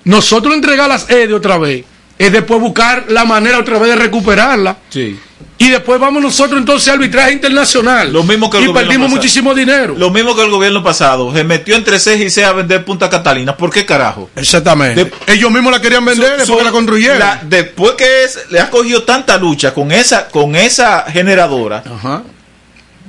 [0.05, 1.85] Nosotros entregar las EDE otra vez,
[2.17, 4.77] es después buscar la manera otra vez de recuperarla.
[4.89, 5.19] Sí.
[5.63, 8.11] Y después vamos nosotros entonces a arbitraje internacional.
[8.11, 9.15] Lo mismo que el y perdimos pasado.
[9.15, 9.95] muchísimo dinero.
[9.97, 11.33] Lo mismo que el gobierno pasado.
[11.33, 13.55] Se metió entre ceja y ceja a vender Punta Catalina.
[13.55, 14.29] ¿Por qué carajo?
[14.35, 15.05] Exactamente.
[15.05, 17.19] De, Ellos mismos la querían vender su, después su, que la construyeron.
[17.19, 21.81] La, después que es, le ha cogido tanta lucha con esa, con esa generadora.
[21.85, 22.23] Ajá.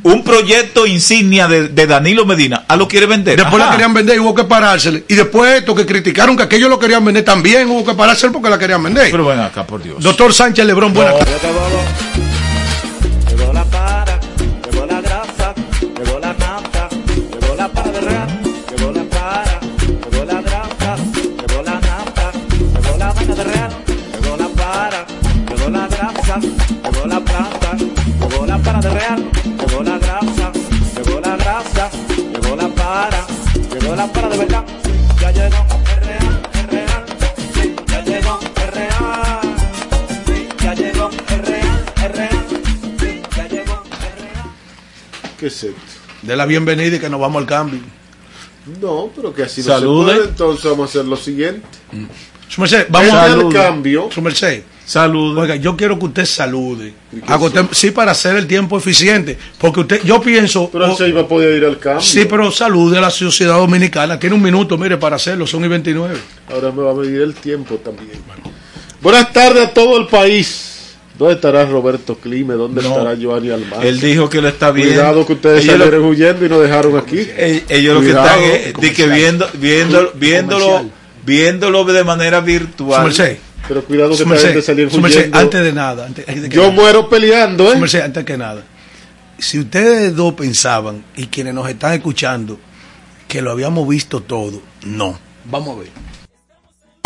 [0.05, 3.37] Un proyecto insignia de, de, Danilo Medina, a lo quiere vender.
[3.37, 3.71] Después Ajá.
[3.71, 5.03] la querían vender y hubo que parársele.
[5.09, 8.51] Y después esto que criticaron que aquellos lo querían vender también, hubo que parársele porque
[8.51, 9.11] la querían vender.
[9.11, 10.05] Pero ven acá, por Dios.
[10.05, 11.19] Doctor Sánchez Lebrón, buena no.
[11.19, 12.44] Llegó
[33.97, 34.65] la para de verdad,
[35.21, 37.05] ya llegó el real, el real,
[37.55, 39.41] sí, ya llegó el real,
[40.27, 42.47] sí, ya llegó el real, el real.
[45.39, 45.81] ¿Qué es esto?
[46.23, 47.81] De la bienvenida y que nos vamos al cambio.
[48.81, 50.11] No, pero que así no Salude.
[50.13, 51.67] se puede, entonces vamos a hacer lo siguiente.
[51.93, 52.05] Mm.
[52.49, 54.09] Su merced, vamos a al cambio.
[54.11, 54.63] Su merced.
[54.87, 55.41] Salude.
[55.41, 56.93] Oiga, yo quiero que usted salude.
[57.41, 59.39] Usted, sí, para hacer el tiempo eficiente.
[59.59, 60.69] Porque usted, yo pienso.
[60.71, 62.03] Pero él se iba a poder ir al cambio.
[62.03, 64.19] Sí, pero salude a la sociedad dominicana.
[64.19, 65.47] Tiene un minuto, mire, para hacerlo.
[65.47, 66.15] Son y 29.
[66.53, 68.19] Ahora me va a medir el tiempo también.
[68.27, 68.43] Bueno.
[69.01, 70.71] Buenas tardes a todo el país.
[71.19, 72.55] ¿Dónde estará Roberto Clime?
[72.55, 72.89] ¿Dónde No.
[72.91, 73.87] estará Giovanni Almar?
[73.87, 74.95] Él dijo que lo está viendo.
[74.95, 77.19] Cuidado que ustedes Ellos lo- salieron huyendo y nos dejaron aquí.
[77.21, 80.85] Eh, Ellos lo que están es de que viendo, viendo, viéndolo,
[81.25, 83.13] viéndolo de manera virtual.
[83.69, 85.39] Pero cuidado que Su esta merced, gente salieron su merced, huyendo.
[85.39, 86.07] antes de nada.
[86.07, 86.75] antes- antes de que Yo nada.
[86.75, 87.79] muero peleando, ¿eh?
[88.03, 88.63] antes que nada.
[89.39, 92.59] Si ustedes dos pensaban, y quienes nos están escuchando,
[93.27, 95.19] que lo habíamos visto todo, no.
[95.47, 95.89] Vamos a ver.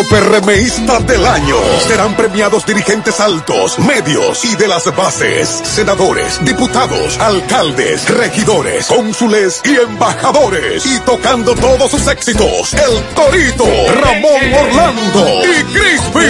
[0.07, 1.55] PRMista del año.
[1.87, 9.75] Serán premiados dirigentes altos, medios y de las bases, senadores, diputados, alcaldes, regidores, cónsules y
[9.75, 10.85] embajadores.
[10.85, 13.65] Y tocando todos sus éxitos, el Torito,
[14.01, 16.27] Ramón Orlando y Crispy.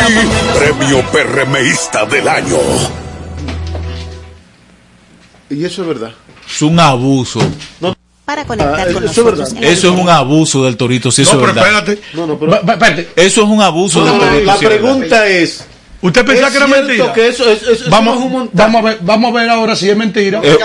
[0.58, 2.58] Premio PRMista del año.
[5.50, 6.14] Y eso es verdad.
[6.48, 7.40] Es un abuso.
[8.30, 9.54] Para conectar Ah, con eso es nosotros.
[9.54, 11.66] la Eso es un abuso del torito, sí, eso es verdad.
[11.66, 12.00] espérate.
[12.14, 13.10] No, no, pero- espérate.
[13.16, 14.46] Eso es un abuso del No, torito.
[14.46, 15.66] la es pregunta es.
[16.00, 17.14] ¿Usted pensaba ¿es que era mentira?
[17.14, 19.76] que eso, es- eso- eso vamos, es un vamos, a ver, vamos a ver ahora
[19.76, 20.42] si es mentira.
[20.44, 20.58] Eh,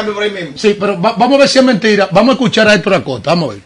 [0.57, 2.07] Sí, pero va- vamos a ver si es mentira.
[2.13, 3.31] Vamos a escuchar a Héctor Acosta.
[3.31, 3.63] Vamos a ver.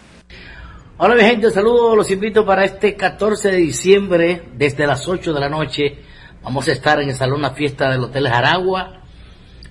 [0.99, 5.41] Hola mi gente, saludos, los invito para este 14 de diciembre desde las 8 de
[5.41, 5.99] la noche.
[6.45, 9.01] Vamos a estar en el Salón La Fiesta del Hotel Jaragua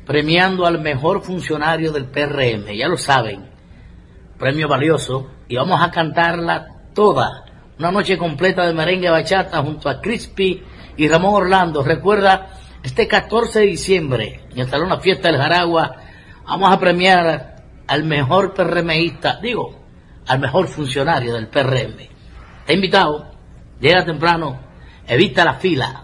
[0.06, 3.56] premiando al mejor funcionario del PRM, ya lo saben,
[4.38, 7.46] premio valioso y vamos a cantarla toda,
[7.80, 10.64] una noche completa de merengue bachata junto a Crispy
[10.96, 11.84] y Ramón Orlando.
[11.84, 12.50] Recuerda,
[12.84, 15.96] este 14 de diciembre en el Salón La Fiesta del Jaragua
[16.46, 17.56] vamos a premiar
[17.88, 19.80] al mejor PRMista, digo,
[20.28, 21.98] al mejor funcionario del PRM.
[22.66, 23.32] Te he invitado,
[23.80, 24.60] llega temprano,
[25.08, 26.04] evita la fila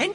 [0.00, 0.14] And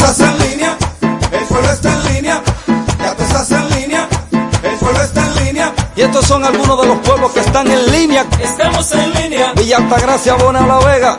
[5.94, 8.26] Y estos son algunos de los pueblos que están en línea.
[8.40, 11.18] Estamos en línea, Villa Altagracia, Bona, La Vega,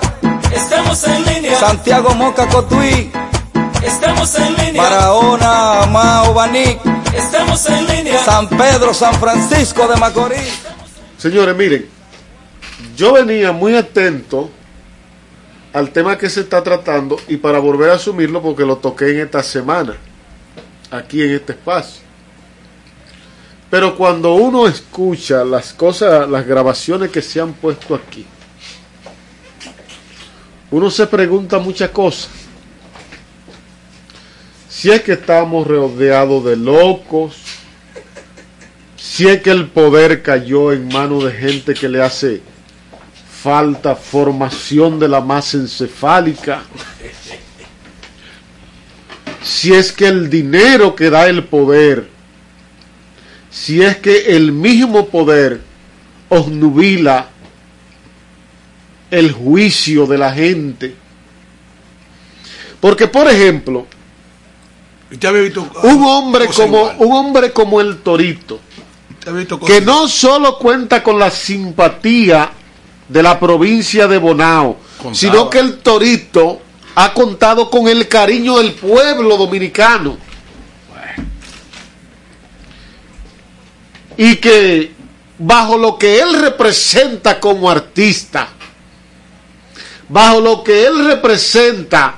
[0.52, 3.12] estamos en línea, Santiago, Moca, Cotuí,
[3.84, 6.78] estamos en línea, Barahona, Mao, Baní,
[7.16, 8.24] estamos en línea.
[8.24, 10.62] San Pedro, San Francisco de Macorís.
[11.18, 11.88] Señores, miren,
[12.96, 14.50] yo venía muy atento
[15.72, 19.20] al tema que se está tratando y para volver a asumirlo porque lo toqué en
[19.22, 19.96] esta semana,
[20.92, 22.03] aquí en este espacio.
[23.74, 28.24] Pero cuando uno escucha las cosas, las grabaciones que se han puesto aquí,
[30.70, 32.30] uno se pregunta muchas cosas.
[34.70, 37.36] Si es que estamos rodeados de locos,
[38.96, 42.44] si es que el poder cayó en manos de gente que le hace
[43.42, 46.62] falta formación de la masa encefálica,
[49.42, 52.13] si es que el dinero que da el poder,
[53.54, 55.62] si es que el mismo poder
[56.28, 57.30] osnubila
[59.12, 60.96] el juicio de la gente.
[62.80, 63.86] Porque, por ejemplo,
[65.84, 68.60] un hombre como un hombre como el Torito,
[69.68, 72.50] que no solo cuenta con la simpatía
[73.08, 75.16] de la provincia de Bonao, Contaba.
[75.16, 76.60] sino que el Torito
[76.96, 80.18] ha contado con el cariño del pueblo dominicano.
[84.18, 84.92] Y que
[85.38, 88.48] bajo lo que él representa como artista,
[90.10, 92.16] bajo lo que él representa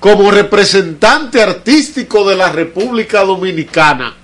[0.00, 4.14] como representante artístico de la República Dominicana,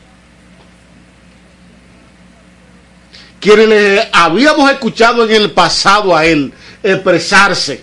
[3.41, 7.83] quienes le habíamos escuchado en el pasado a él expresarse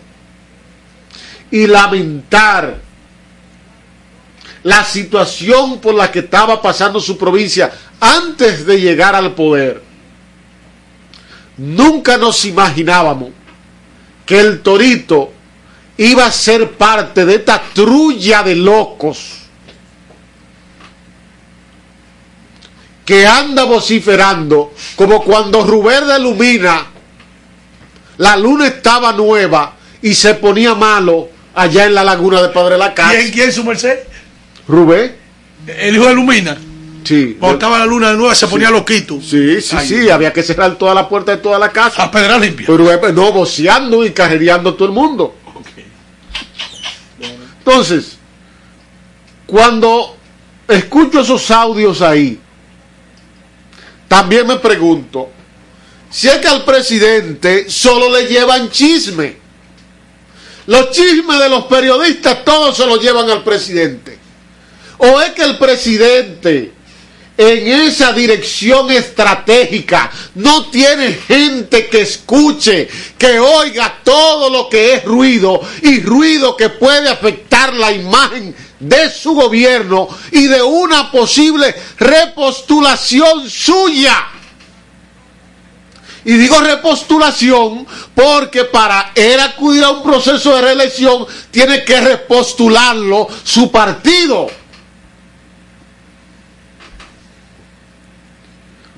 [1.52, 2.90] y lamentar
[4.64, 9.82] la situación por la que estaba pasando su provincia antes de llegar al poder.
[11.57, 13.30] Nunca nos imaginábamos
[14.26, 15.32] que el torito
[15.97, 19.41] iba a ser parte de esta trulla de locos
[23.05, 26.88] que anda vociferando como cuando Rubén de Lumina
[28.18, 32.93] la luna estaba nueva y se ponía malo allá en la laguna de Padre la
[32.93, 33.12] Casa.
[33.12, 33.99] ¿Quién, quién su merced?
[34.68, 35.16] Rubén.
[35.68, 36.57] El hijo de Lumina.
[37.03, 37.38] Sí.
[37.39, 39.20] Cuando estaba la luna nueva se ponía loquito.
[39.22, 39.88] Sí, sí, Ay.
[39.88, 42.03] sí, había que cerrar toda la puerta de toda la casa.
[42.03, 42.68] A pedra limpia.
[42.68, 45.36] Pero eh, no, voceando y cajereando a todo el mundo.
[47.59, 48.18] Entonces,
[49.45, 50.16] cuando
[50.68, 52.39] escucho esos audios ahí,
[54.07, 55.30] también me pregunto
[56.09, 59.38] si es que al presidente solo le llevan chisme.
[60.68, 64.11] Los chismes de los periodistas todos se los llevan al presidente.
[65.04, 66.74] O es que el presidente
[67.36, 72.88] en esa dirección estratégica no tiene gente que escuche,
[73.18, 79.10] que oiga todo lo que es ruido y ruido que puede afectar la imagen de
[79.10, 84.28] su gobierno y de una posible repostulación suya.
[86.26, 93.28] Y digo repostulación porque para él acudir a un proceso de reelección tiene que repostularlo
[93.43, 94.61] su partido.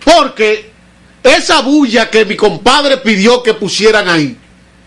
[0.04, 0.72] Porque
[1.24, 4.38] esa bulla que mi compadre pidió que pusieran ahí,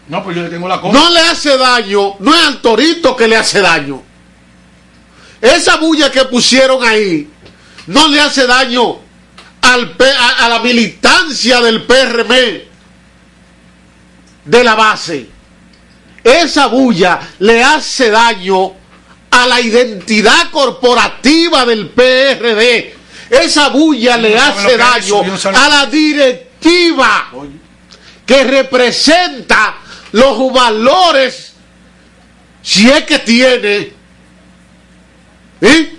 [0.09, 0.93] No, pues yo le tengo la cosa.
[0.99, 4.03] no le hace daño, no es al torito que le hace daño.
[5.41, 7.29] Esa bulla que pusieron ahí
[7.87, 8.99] no le hace daño
[9.63, 12.35] al a, a la militancia del PRM
[14.45, 15.27] de la base.
[16.23, 18.73] Esa bulla le hace daño
[19.31, 22.96] a la identidad corporativa del PRD
[23.31, 25.23] esa bulla le hace daño
[25.55, 27.31] a la directiva
[28.25, 29.77] que representa
[30.13, 31.53] los valores,
[32.63, 33.93] si es que tiene,
[35.61, 35.97] ¿eh?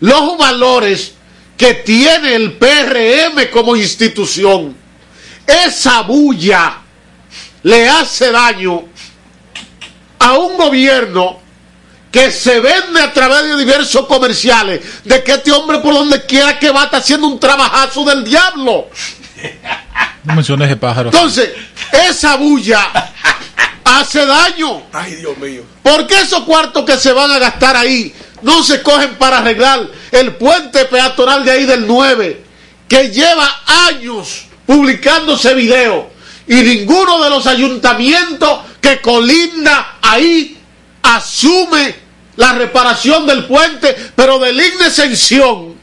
[0.00, 1.14] los valores
[1.56, 4.76] que tiene el PRM como institución.
[5.46, 6.78] Esa bulla
[7.62, 8.84] le hace daño
[10.18, 11.47] a un gobierno
[12.10, 16.58] que se vende a través de diversos comerciales de que este hombre por donde quiera
[16.58, 18.88] que va está haciendo un trabajazo del diablo.
[20.24, 21.10] No menciones el pájaro.
[21.10, 21.50] Entonces,
[21.92, 22.90] esa bulla
[23.84, 24.82] hace daño.
[24.92, 25.62] Ay, Dios mío.
[25.82, 30.34] Porque esos cuartos que se van a gastar ahí no se cogen para arreglar el
[30.36, 32.44] puente peatonal de ahí del 9,
[32.88, 36.10] que lleva años publicándose video
[36.46, 40.57] y ninguno de los ayuntamientos que colinda ahí
[41.02, 41.94] asume
[42.36, 45.74] la reparación del puente, pero de ligna exención,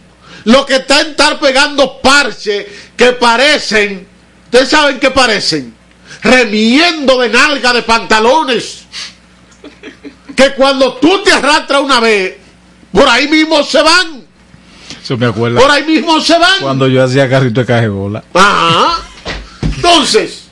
[0.46, 4.08] lo que está en estar pegando parches que parecen,
[4.46, 5.74] ustedes saben que parecen,
[6.22, 8.86] remiendo de nalga de pantalones
[10.36, 12.36] que cuando tú te arrastras una vez,
[12.92, 14.26] por ahí mismo se van.
[15.02, 15.60] Eso me acuerda.
[15.60, 16.62] Por ahí mismo se van.
[16.62, 18.24] Cuando yo hacía carrito de cajebola.
[18.34, 19.04] Ajá.
[19.76, 20.45] Entonces,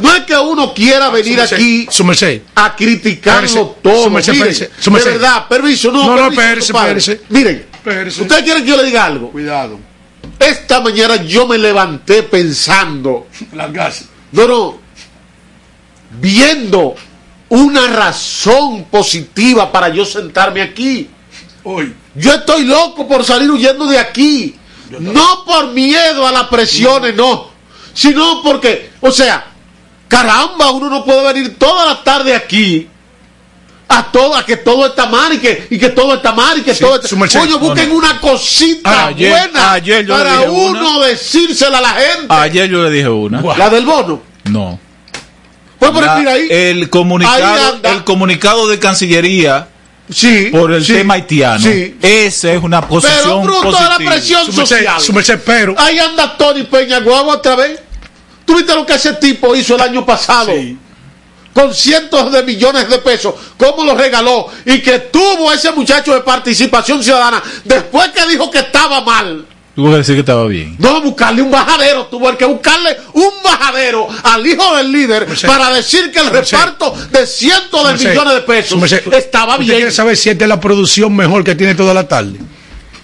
[0.00, 1.40] no es que uno quiera venir
[1.90, 4.10] su merced, aquí a criticarlo todo.
[4.10, 7.22] Miren, de verdad, permiso, no, No, no, permiso, espérese.
[7.28, 9.30] Miren, ustedes quieren que yo le diga algo.
[9.30, 9.78] Cuidado.
[10.38, 13.26] Esta mañana yo me levanté pensando,
[14.32, 14.78] no, no,
[16.20, 16.94] viendo
[17.48, 21.08] una razón positiva para yo sentarme aquí.
[21.64, 21.94] Hoy.
[22.14, 24.54] Yo estoy loco por salir huyendo de aquí.
[24.98, 27.50] No por miedo a las presiones, no.
[27.92, 29.47] Sino porque, o sea,
[30.08, 32.88] caramba, uno no puede venir toda la tarde aquí
[33.90, 36.62] a todo, a que todo está mal y que, y que todo está mal y
[36.62, 37.40] que Sí, todo está merced.
[37.40, 37.98] Coño, busquen No, no.
[38.00, 42.26] una cosita Ayer- buena ayer yo para dije uno decírsela a la gente.
[42.28, 43.40] Ayer yo le dije una.
[43.56, 44.22] La del bono.
[44.44, 44.78] No.
[45.78, 46.48] Pues, pero La- mira ahí.
[46.50, 49.68] el comunicado, el comunicado de Cancillería
[50.10, 50.48] Sí.
[50.50, 51.60] por el sí, tema haitiano.
[51.62, 51.96] sí.
[52.02, 54.10] Esa es una Pero posición fruto de la positiva.
[54.12, 55.40] presión social.
[55.46, 55.74] pero.
[55.78, 57.78] Ahí anda Tony Peña Guagua otra vez.
[58.48, 60.50] ¿Tú viste lo que ese tipo hizo el año pasado?
[61.52, 63.34] Con cientos de millones de pesos.
[63.58, 64.46] ¿Cómo lo regaló?
[64.64, 67.42] Y que tuvo ese muchacho de participación ciudadana.
[67.62, 69.44] Después que dijo que estaba mal.
[69.76, 70.76] Tuvo que decir que estaba bien.
[70.78, 72.06] No, buscarle un bajadero.
[72.06, 77.26] Tuvo que buscarle un bajadero al hijo del líder para decir que el reparto de
[77.26, 79.76] cientos de millones de pesos estaba ¿usted bien.
[79.76, 82.38] quiere saber si esta es la producción mejor que tiene toda la tarde?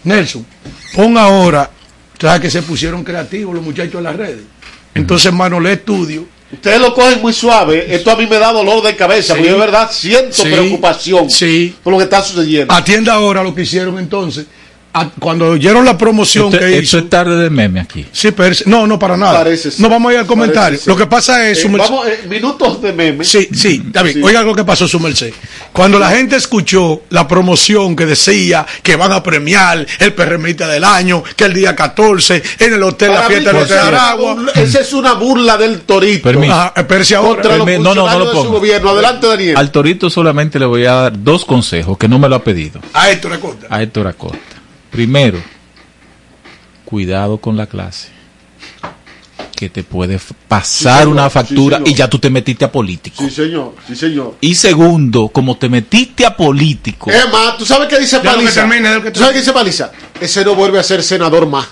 [0.05, 0.47] Nelson,
[0.95, 1.71] pon ahora,
[2.19, 4.55] sabes que se pusieron creativos los muchachos en las redes.
[4.95, 6.27] Entonces, Manolé Estudio.
[6.53, 7.93] Ustedes lo cogen muy suave.
[7.93, 9.35] Esto a mí me da dolor de cabeza.
[9.35, 9.41] Sí.
[9.41, 10.43] Porque de verdad siento Sí.
[10.51, 11.75] preocupación Sí.
[11.83, 12.73] por lo que está sucediendo.
[12.73, 14.47] Atienda ahora lo que hicieron entonces.
[14.95, 16.99] A- cuando oyeron la promoción Esto, que esto hizo.
[16.99, 18.07] es tarde de meme aquí.
[18.13, 19.39] Sí, pero no, no para nada.
[19.39, 19.81] Parece ser.
[19.81, 20.79] no vamos a ir al comentario.
[20.79, 21.65] Parece Lo que pasa es.
[21.65, 23.25] Eh, vamos, eh, minutos de meme.
[23.25, 24.23] Sí, sí, David, Sí.
[24.23, 25.33] oiga lo que pasó su merced.
[25.73, 30.85] Cuando la gente escuchó la promoción que decía que van a premiar el perremita del
[30.85, 34.35] año, que el día 14 en el hotel La Para mí Fiesta es una Aragua.
[34.37, 36.23] burla- Esa es una burla del torito.
[36.23, 36.53] Permiso.
[36.53, 36.73] Ajá,
[37.17, 37.43] ahora.
[37.43, 38.91] Contra los Permi- no, no, no lo de su gobierno.
[38.91, 39.57] Adelante, Daniel.
[39.57, 42.81] Al Torito solamente le voy a dar dos consejos que no me lo ha pedido.
[42.93, 43.67] A esto recorta.
[43.69, 44.39] A Héctor Acosta.
[44.95, 45.43] Primero,
[46.85, 48.11] cuidado con la clase.
[49.57, 53.25] Que te puede pasar señor, una factura y ya tú te metiste a político.
[53.25, 53.75] Sí, señor.
[53.89, 54.37] Sí, señor.
[54.41, 58.29] Y segundo, como te metiste a político, Es más, ¿tú sabes qué dice lo que
[58.29, 58.69] Paliza?
[58.69, 59.91] termine, que ¿Tú sabes qué dice Paliza?
[60.21, 61.67] Ese no vuelve a ser senador más.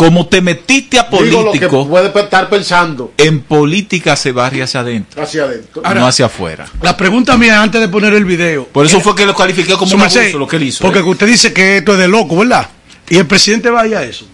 [0.00, 4.62] Como te metiste a Digo lo que político, puede estar pensando en política se barre
[4.62, 5.82] hacia adentro, hacia adentro.
[5.82, 6.66] no hacia afuera.
[6.80, 8.64] La pregunta mía antes de poner el video.
[8.64, 10.82] Por eso fue que lo califiqué como un abuso lo que él hizo.
[10.82, 11.02] Porque ¿eh?
[11.02, 12.66] usted dice que esto es de loco, ¿verdad?
[13.10, 14.24] Y el presidente vaya a eso.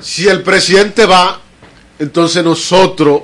[0.00, 1.40] Si el presidente va,
[1.98, 3.22] entonces nosotros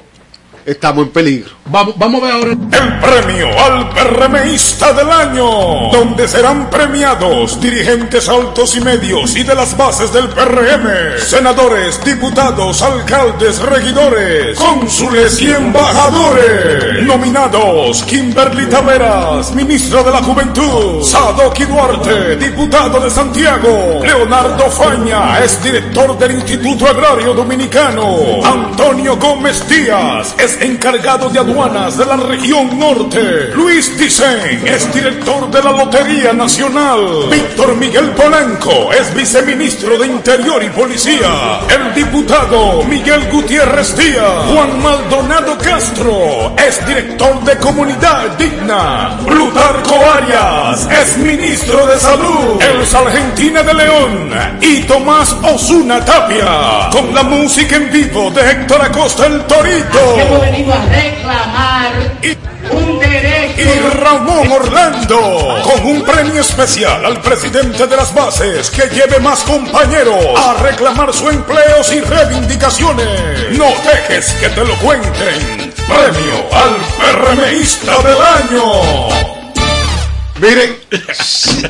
[0.64, 1.50] estamos en peligro.
[1.66, 2.50] Vamos, vamos a ver ahora.
[2.50, 9.54] El premio al PRMista del año, donde serán premiados dirigentes altos y medios y de
[9.54, 17.02] las bases del PRM, senadores, diputados, alcaldes, regidores, cónsules y embajadores.
[17.04, 25.62] Nominados: Kimberly Taveras, ministro de la Juventud, Sadoki Duarte, diputado de Santiago, Leonardo Faña, es
[25.62, 32.78] director del Instituto Agrario Dominicano, Antonio Gómez Díaz, es encargado de aduanas de la región
[32.78, 33.50] norte.
[33.54, 37.28] Luis Dicen es director de la Lotería Nacional.
[37.30, 41.60] Víctor Miguel Polanco es viceministro de Interior y Policía.
[41.68, 44.52] El diputado Miguel Gutiérrez Díaz.
[44.52, 49.18] Juan Maldonado Castro es director de Comunidad Digna.
[49.26, 52.60] Plutarco Arias es ministro de Salud.
[52.60, 54.30] El Sargentina de León
[54.60, 56.90] y Tomás Osuna Tapia.
[56.92, 60.43] Con la música en vivo de Héctor Acosta el Torito.
[60.44, 61.92] Venido a reclamar
[62.70, 63.62] un derecho.
[63.62, 69.42] Y Ramón Orlando, con un premio especial al presidente de las bases que lleve más
[69.44, 73.56] compañeros a reclamar su empleos y reivindicaciones.
[73.56, 75.72] No dejes que te lo cuenten.
[75.86, 78.72] Premio al PRMista del año.
[80.40, 80.76] Miren,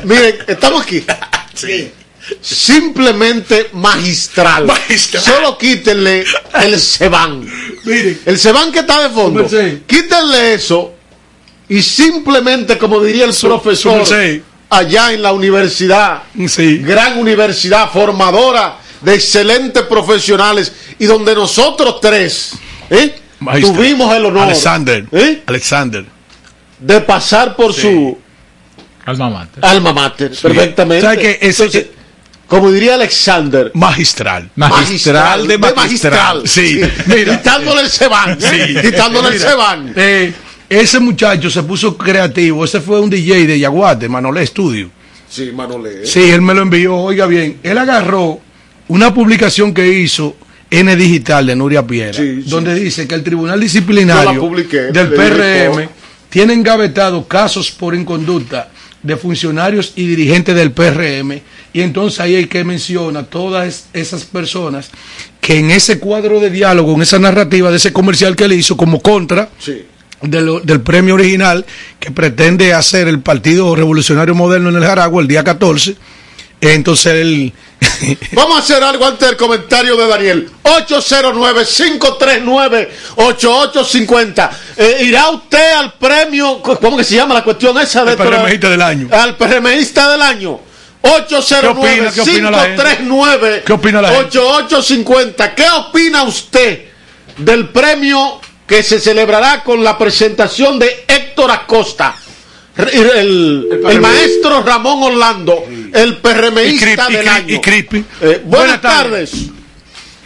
[0.03, 1.05] miren, estamos aquí.
[2.41, 4.67] Simplemente magistral.
[5.19, 6.23] Solo quítenle
[6.63, 7.47] el Seban.
[8.25, 9.45] El Seban que está de fondo.
[9.85, 10.93] Quítenle eso
[11.69, 14.03] y simplemente, como diría el profesor,
[14.69, 16.23] allá en la universidad,
[16.81, 22.53] gran universidad formadora de excelentes profesionales y donde nosotros tres
[22.89, 23.15] ¿eh?
[23.61, 25.05] Tuvimos el honor Alexander.
[25.11, 25.43] ¿eh?
[25.45, 26.05] Alexander.
[26.79, 28.17] de pasar por su
[29.05, 29.63] Alma mater.
[29.63, 31.37] alma mater, perfectamente.
[31.41, 31.87] Ese- Entonces,
[32.47, 34.49] como diría Alexander, Magistral.
[34.55, 36.43] Magistral de magistral.
[36.47, 38.75] Sí, mira, quitándole el Seban, Sí.
[38.81, 39.93] quitándole el Seban.
[39.95, 40.33] eh,
[40.69, 42.65] ese muchacho se puso creativo.
[42.65, 44.89] Ese fue un DJ de Yaguate, Manolé Studio.
[45.29, 46.05] Sí, Manolé.
[46.05, 46.95] Sí, él me lo envió.
[46.95, 48.39] Oiga bien, él agarró
[48.87, 50.35] una publicación que hizo
[50.69, 55.89] N Digital de Nuria Piera, donde dice que el Tribunal Disciplinario publiqué, del PRM
[56.29, 58.69] tiene engavetados casos por inconducta
[59.05, 61.41] de funcionarios y dirigentes del PRM.
[61.73, 64.89] Y entonces ahí hay que mencionar todas es- esas personas
[65.41, 68.75] que en ese cuadro de diálogo, en esa narrativa de ese comercial que él hizo
[68.75, 69.83] como contra, Sí.
[70.21, 71.65] de lo- del premio original
[71.99, 75.95] que pretende hacer el Partido Revolucionario Moderno en el Jaragua el día 14.
[76.61, 77.53] Entonces él.
[78.33, 80.49] Vamos a hacer algo antes del comentario de Daniel.
[83.15, 84.49] 809-539-8850.
[84.77, 86.61] Eh, ¿Irá usted al premio?
[86.61, 88.03] ¿Cómo que se llama la cuestión esa?
[88.03, 89.07] de El PRMista del año.
[89.11, 90.59] Al PRMista del año.
[91.61, 92.11] ¿Qué opina?
[92.11, 92.83] ¿Qué opina la gente?
[93.65, 95.53] 809-539-8850.
[95.55, 96.85] ¿Qué opina usted
[97.37, 102.15] del premio que se celebrará con la presentación de Héctor Acosta?
[102.77, 105.63] El, el- el maestro Ramón Orlando,
[105.95, 107.47] el PRMista Y Crispy, del año.
[107.47, 107.97] Cri- y Crispy.
[108.21, 109.31] Eh, buenas, Buenas tardes.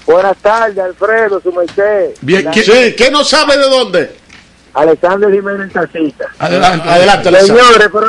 [0.05, 2.11] Buenas tardes, Alfredo, su merced.
[2.21, 4.11] Bien, ¿qué- Sí, ¿qué no sabe de dónde?
[4.73, 6.25] Alexander Jiménez Taxista.
[6.39, 7.63] Adelante, adelante, Alexander.
[7.65, 8.07] Señores, pero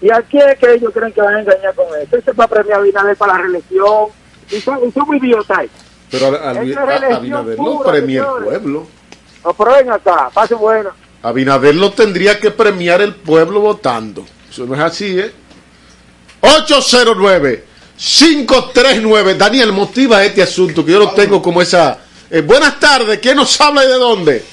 [0.00, 2.16] ¿y a quién es que ellos creen que van a engañar con esto?
[2.16, 4.06] Este es para premiar a Abinader para la reelección.
[4.50, 5.64] Y son, y son muy idiotas.
[6.10, 6.50] Pero a- a- a-
[7.16, 8.86] Abinader no premia el pueblo.
[9.44, 10.90] No, pero ven acá, pase bueno.
[11.22, 14.24] Abinader lo tendría que premiar el pueblo votando.
[14.50, 15.32] Eso no es así, ¿eh?
[17.98, 19.36] 809-539.
[19.36, 21.98] Daniel, motiva este asunto que yo lo tengo como esa.
[22.30, 24.44] Eh, buenas tardes, ¿quién nos habla y de dónde?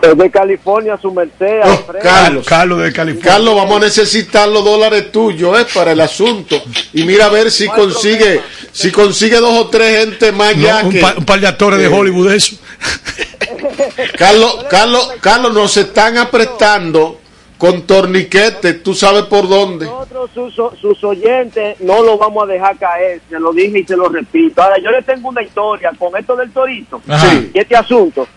[0.00, 2.02] Desde California, su merced, Alfredo.
[2.02, 2.46] Carlos.
[2.46, 3.30] Carlos de California.
[3.32, 5.66] Carlos, vamos a necesitar los dólares tuyos ¿eh?
[5.72, 6.62] para el asunto.
[6.92, 8.40] Y mira a ver si consigue,
[8.72, 11.00] si consigue dos o tres gente más No, ya un, que.
[11.00, 12.56] pa- un par de actores de Eh, Hollywood, eso.
[14.18, 17.20] Carlos, Carlos, Carlos, nos están apretando
[17.64, 19.86] con torniquetes, tú sabes por dónde.
[19.86, 23.20] Nosotros, sus, sus oyentes, no lo vamos a dejar caer.
[23.30, 24.62] Se lo dije y se lo repito.
[24.62, 27.00] Ahora, yo le tengo una historia con esto del torito.
[27.06, 27.50] Sí.
[27.54, 28.28] y este asunto.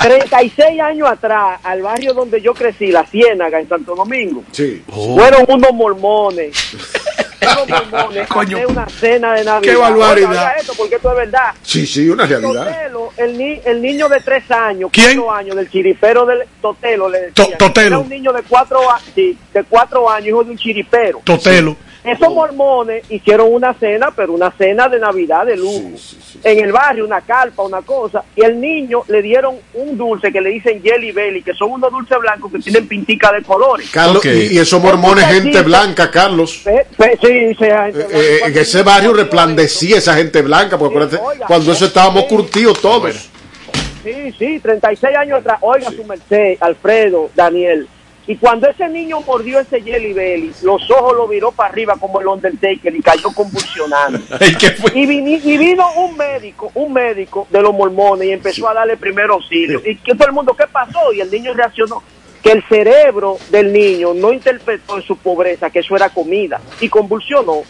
[0.00, 4.82] 36 años atrás, al barrio donde yo crecí, La Ciénaga, en Santo Domingo, Sí.
[4.88, 6.52] fueron unos mormones.
[7.42, 9.72] unos mormones a hacer una cena de Navidad.
[9.72, 10.30] Qué barbaridad.
[10.30, 11.52] Oiga, oiga esto, porque esto es verdad.
[11.62, 12.64] Sí, sí, una realidad.
[12.66, 15.16] Totelo, el, ni- el niño de tres años, ¿Quién?
[15.20, 17.50] cuatro años, del chiripero del Totelo, le decían.
[17.50, 17.86] To- Totelo.
[17.86, 18.80] Era un niño de cuatro,
[19.14, 21.20] sí, de cuatro años, hijo de un chiripero.
[21.24, 21.76] Totelo.
[22.04, 25.90] Esos mormones hicieron una cena, pero una cena de Navidad de lujo.
[26.42, 28.22] En el barrio, una carpa, una cosa.
[28.36, 31.90] Y el niño le dieron un dulce que le dicen Jelly Belly, que son unos
[31.90, 33.88] dulces blancos que tienen pintica de colores.
[33.90, 36.60] Carlos, y, y esos mormones, gente blanca, Carlos.
[36.62, 38.06] Pe- pe- sí, gente Eh, blanca.
[38.12, 43.30] eh, en ese barrio resplandecía esa gente blanca, porque cuando eso estábamos curtidos todos.
[44.02, 45.56] Sí, sí, 36 años atrás.
[45.62, 47.88] Oiga su merced, Alfredo, Daniel.
[48.26, 52.20] Y cuando ese niño mordió ese Jelly Belly, los ojos lo viró para arriba como
[52.20, 54.20] el Undertaker y cayó convulsionando.
[54.94, 59.80] Y, vino un médico, un médico de los mormones y empezó a darle primer auxilio.
[59.84, 61.12] Y que todo el mundo, ¿qué pasó?
[61.12, 62.02] Y el niño reaccionó.
[62.42, 66.88] Que el cerebro del niño no interpretó en su pobreza que eso era comida y
[66.88, 67.62] convulsionó.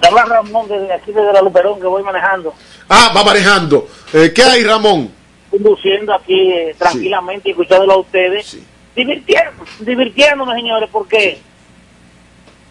[0.04, 2.54] Habla Ramón desde aquí, desde la Luperón, que voy manejando.
[2.90, 3.88] Ah, va manejando.
[4.14, 5.12] Eh, ¿Qué hay, Ramón?
[5.50, 8.58] Conduciendo aquí eh, tranquilamente y escuchándolo a ustedes.
[8.96, 11.40] Divirtiendo, divirtiéndome, señores, porque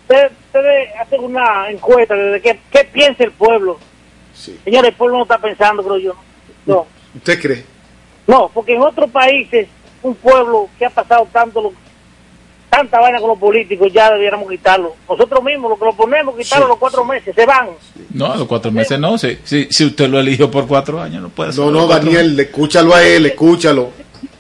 [0.02, 3.78] ustedes, ustedes hacen una encuesta de qué, qué piensa el pueblo.
[4.34, 6.14] Señores, el pueblo no está pensando, creo yo.
[6.66, 6.86] No,
[7.16, 7.64] ¿Usted cree?
[8.26, 9.66] no, porque en otros países,
[10.02, 11.72] un pueblo que ha pasado tanto lo-
[12.70, 14.94] tanta vaina con los políticos, ya debiéramos quitarlo.
[15.08, 17.70] Nosotros mismos, lo que lo ponemos, quitarlo los cuatro meses, se van.
[18.14, 19.18] No, a los cuatro meses no.
[19.18, 21.64] Si, si, si usted lo eligió por cuatro años, no puede ser.
[21.64, 23.90] No, no, Daniel, escúchalo a él, escúchalo.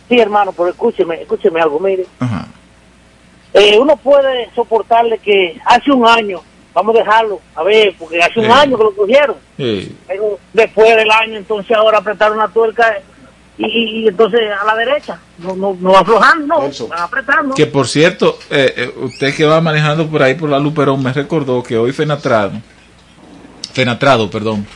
[0.08, 2.06] Sí, hermano, pero escúcheme, escúcheme algo, mire.
[3.52, 6.40] Eh, uno puede soportarle que hace un año,
[6.74, 8.50] vamos a dejarlo, a ver, porque hace un Sí.
[8.52, 9.36] año que lo cogieron.
[9.56, 9.96] Sí.
[10.52, 12.96] Después del año, entonces ahora apretaron una tuerca
[13.58, 17.54] y, y- y entonces a la derecha, no, no, no aflojando, no, van apretando.
[17.54, 21.12] Que por cierto, eh, eh, usted que va manejando por ahí por la Luperón me
[21.12, 22.52] recordó que hoy Fenatrado,
[23.72, 24.66] Fenatrado, perdón,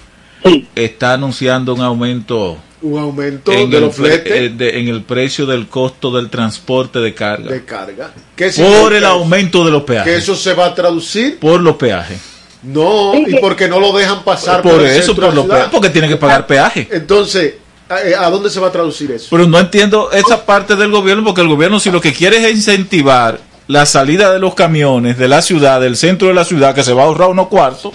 [0.75, 5.03] está anunciando un aumento Un aumento en de el, los fletes eh, de- en el
[5.03, 7.51] precio del costo del transporte de carga.
[7.51, 8.13] de carga.
[8.37, 10.23] ¿Qué por el aumento de los Que peajes.
[10.23, 11.39] eso se va a traducir.
[11.39, 12.19] Por los peajes.
[12.63, 16.09] No, y porque no lo dejan pasar Por el eso, por los peajes, porque tiene
[16.09, 16.89] que pagar peaje.
[16.91, 17.55] Entonces,
[17.89, 19.29] ¿a, eh, a dónde se va a traducir eso?
[19.31, 22.55] Pero no entiendo esa parte del gobierno, porque el gobierno si lo que quiere es
[22.55, 26.83] incentivar la salida de los camiones de la ciudad, del centro de la ciudad, que
[26.83, 27.93] se va a ahorrar unos cuartos,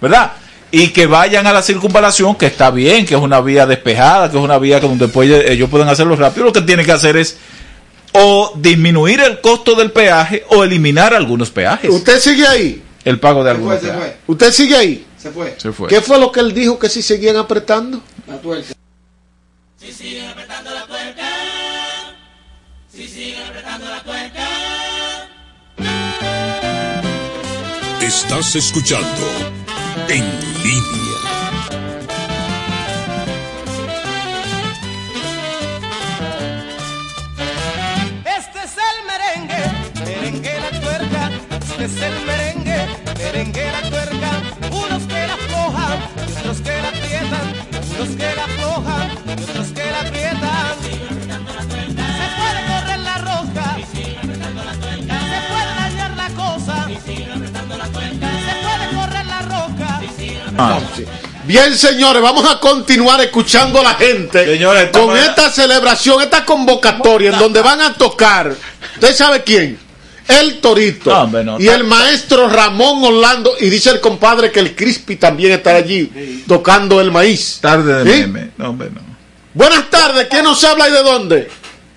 [0.00, 0.32] ¿verdad?
[0.74, 4.38] Y que vayan a la circunvalación, que está bien, que es una vía despejada, que
[4.38, 6.46] es una vía que donde puede- ellos pueden hacerlo rápido.
[6.46, 7.36] Lo que tiene que hacer es
[8.14, 11.90] o disminuir el costo del peaje o eliminar algunos peajes.
[11.90, 12.82] ¿Usted sigue ahí?
[13.04, 14.14] El pago de algunos peajes.
[14.26, 15.06] ¿Usted sigue ahí?
[15.18, 15.54] Se fue.
[15.58, 15.88] Se fue.
[15.88, 18.00] ¿Qué fue lo que él dijo que si seguían apretando?
[18.26, 18.72] La tuerca.
[19.78, 21.28] Si siguen apretando la tuerca,
[22.94, 24.48] si siguen apretando la tuerca.
[28.00, 29.61] Estás escuchando
[30.08, 30.24] En
[30.62, 31.18] Línea.
[38.24, 39.62] Este es el merengue,
[40.04, 41.30] merengue la tuerca.
[41.58, 42.86] Este es el merengue,
[43.18, 44.30] merengue la tuerca.
[44.70, 47.52] Unos que la aflojan otros que la aprietan.
[47.94, 49.71] Unos que la aflojan y otros
[60.62, 60.80] Ah.
[61.44, 64.60] Bien, señores, vamos a continuar escuchando a la gente
[64.92, 68.54] con esta celebración, esta convocatoria en donde van a tocar.
[68.94, 69.78] ¿Usted sabe quién?
[70.28, 71.58] El Torito No, hombre, no.
[71.60, 73.54] y el maestro Ramón Orlando.
[73.60, 77.58] Y dice el compadre que el Crispy también estará allí tocando el maíz.
[77.60, 78.20] Tarde de ¿Sí?
[78.20, 78.50] meme.
[78.56, 79.00] No, hombre, no.
[79.54, 81.50] Buenas tardes, ¿quién nos habla y de dónde?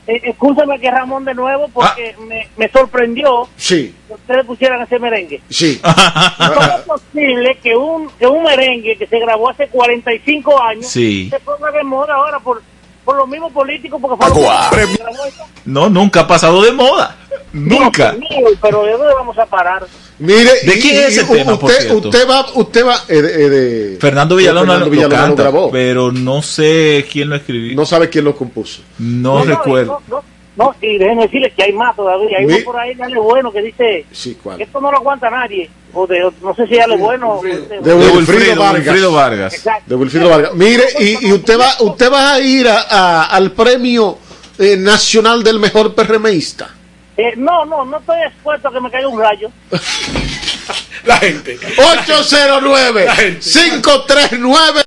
[0.08, 5.00] Eh, escúchame que Ramón de nuevo porque me, me sorprendió Sí, que ustedes pusieran ese
[5.00, 5.42] merengue.
[5.50, 5.82] sí.
[6.38, 11.28] ¿Cómo es posible que un, que un merengue que se grabó hace 45 años Sí.
[11.32, 12.62] se ponga de moda ahora por,
[13.04, 14.00] por los mismos políticos?
[14.00, 14.36] Porque fue lo
[14.70, 15.44] que se grabó eso?
[15.66, 17.16] No, nunca ha pasado de moda.
[17.52, 18.16] Nunca.
[18.62, 19.84] Pero ¿de dónde vamos a parar?
[20.20, 22.08] Mire, ¿De y- quién es y ese tema, por usted, cierto?
[22.10, 25.42] usted va, usted va, eh, de- eh, de- Fernando Villalona, Fernando lo, Villalona lo canta,
[25.44, 25.72] grabó.
[25.72, 27.76] pero no sé quién lo escribió.
[27.76, 28.82] No sabe quién lo compuso.
[29.00, 30.02] No, recuerdo.
[30.08, 30.24] No, no,
[30.72, 32.38] no, y déjenme decirles que hay más todavía.
[32.40, 34.62] Hay uno por ahí, dale bueno, que dice Sí, ¿cuál?
[34.62, 35.70] esto no lo aguanta nadie.
[35.98, 37.42] O de, no sé si dale bueno.
[37.44, 38.84] de- De Wilfrido Vargas.
[38.86, 39.54] Wilfrido Vargas.
[39.54, 39.84] Exacto.
[39.88, 40.54] De Wilfrido Vargas.
[40.54, 44.18] Mire, y, y usted va, usted va a ir a- a- al premio
[44.58, 46.70] eh, nacional del mejor PRMista.
[47.18, 49.50] Eh, no, no, no estoy expuesto a que me caiga un rayo.
[51.06, 51.60] La gente.
[51.78, 53.08] 809
[53.42, 54.84] 539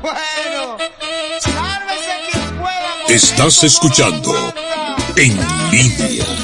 [0.00, 0.78] Bueno,
[1.40, 3.04] sálvese quien pueda.
[3.08, 4.32] Estás escuchando
[5.16, 5.36] En
[5.70, 6.41] Línea.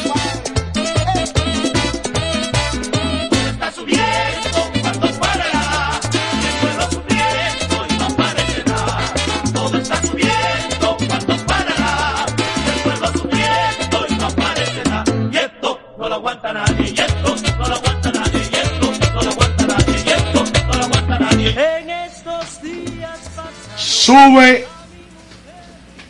[24.09, 24.64] Sube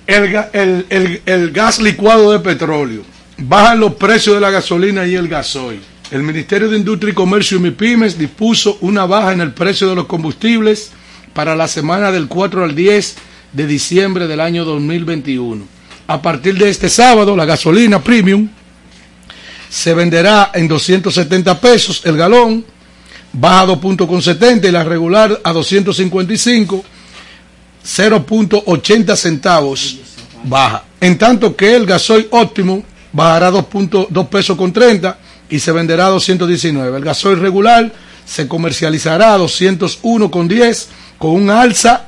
[0.06, 3.02] el, el- el- gas licuado de petróleo.
[3.38, 5.80] Bajan los precios de la gasolina y el gasoil.
[6.12, 9.96] El Ministerio de Industria y Comercio y MIPIMES dispuso una baja en el precio de
[9.96, 10.92] los combustibles
[11.34, 13.16] para la semana del 4 al 10
[13.52, 15.64] de diciembre del año 2021.
[16.06, 18.48] A partir de este sábado, la gasolina premium
[19.68, 22.64] se venderá en 270 pesos el galón,
[23.32, 26.84] baja a 2.70 y la regular a 255,
[27.84, 29.98] 0.80 centavos
[30.44, 30.84] baja.
[31.00, 35.18] En tanto que el gasoil óptimo bajará 2.2 pesos con 30
[35.50, 36.96] y se venderá a 219.
[36.96, 37.92] El gasoil regular
[38.24, 42.04] se comercializará a 201 con 10 con un alza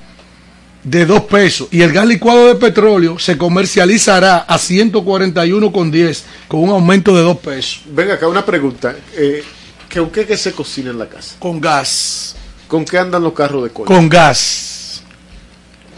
[0.82, 6.24] de 2 pesos y el gas licuado de petróleo se comercializará a 141 con 10
[6.48, 7.82] con un aumento de 2 pesos.
[7.86, 8.94] Venga acá, una pregunta.
[9.14, 9.42] Eh,
[9.88, 11.36] ¿que ¿Con qué que se cocina en la casa?
[11.38, 12.36] Con gas.
[12.68, 13.86] ¿Con qué andan los carros de cola?
[13.86, 14.69] Con gas.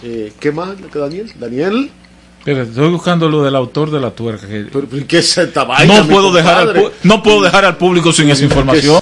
[0.02, 1.32] Eh, ¿Qué más, Daniel?
[1.38, 1.90] Daniel.
[2.44, 4.48] Estoy buscando lo del autor de la tuerca.
[4.48, 4.66] Que...
[5.06, 8.42] ¿Qué es esta vaina, no puedo dejar al no puedo dejar al público sin esa
[8.42, 9.00] información.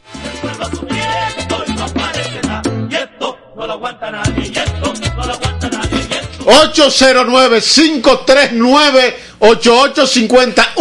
[2.90, 6.44] Y esto no lo aguanta nadie, y esto no lo aguanta nadie, y esto
[9.40, 10.74] 809-539-8850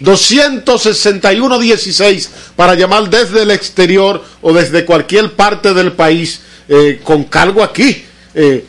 [0.00, 7.62] 1809-261-16 para llamar desde el exterior o desde cualquier parte del país eh, con cargo
[7.62, 8.07] aquí.
[8.40, 8.64] Eh,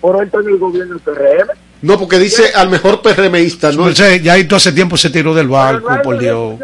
[0.01, 1.51] por esto en el gobierno del PRM.
[1.83, 3.73] No, porque dice al mejor PRMista.
[3.73, 3.89] ¿no?
[3.89, 6.57] Entonces, ya esto hace tiempo se tiró del barco, por Dios.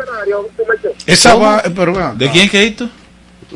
[1.06, 2.14] Esa va, pero.
[2.16, 2.88] ¿De quién que es esto?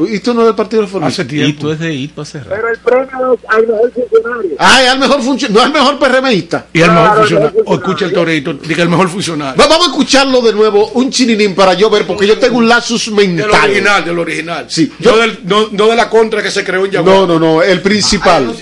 [0.07, 1.23] ¿Esto no es del Partido Reformista?
[1.23, 1.51] Hace tiempo.
[1.51, 2.51] Esto es de Hito hace rato.
[2.55, 4.51] Pero el premio al mejor funcionario.
[4.59, 6.67] Ay, al mejor funcionario, no al mejor PRMista.
[6.73, 7.63] Y el mejor funcionario.
[7.67, 9.61] O escucha el torito, diga el mejor funcionario.
[9.61, 12.69] Va- Vamos a escucharlo de nuevo, un chininín para yo ver, porque yo tengo un
[12.69, 13.51] lapsus mental.
[13.51, 14.67] Del original, del original.
[14.69, 17.13] Sí, No, del- no, no de la contra que se creó en Yaguá.
[17.13, 18.55] No, no, no, el principal.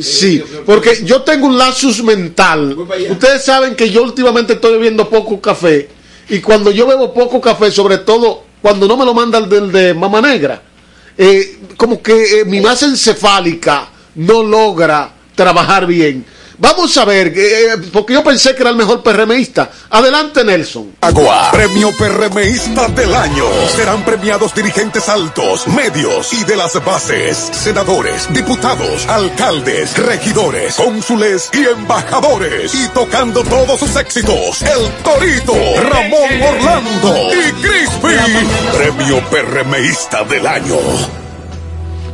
[0.00, 2.76] Sí, porque yo tengo un lapsus mental.
[3.10, 5.88] Ustedes saben que yo últimamente estoy bebiendo poco café.
[6.28, 9.94] Y cuando yo bebo poco café, sobre todo cuando no me lo mandan del de
[9.94, 10.60] Mama Negra,
[11.16, 16.24] eh, como que eh, mi masa encefálica no logra trabajar bien.
[16.58, 19.70] Vamos a ver, eh, porque yo pensé que era el mejor PRMista.
[19.90, 20.96] Adelante, Nelson.
[21.02, 21.50] Agua.
[21.52, 23.44] Premio PRMista del año.
[23.74, 31.66] Serán premiados dirigentes altos, medios y de las bases, senadores, diputados, alcaldes, regidores, cónsules y
[31.66, 32.74] embajadores.
[32.74, 35.54] Y tocando todos sus éxitos, el Torito,
[35.90, 38.16] Ramón Orlando y Crispy.
[38.76, 41.25] Premio PRMista del año.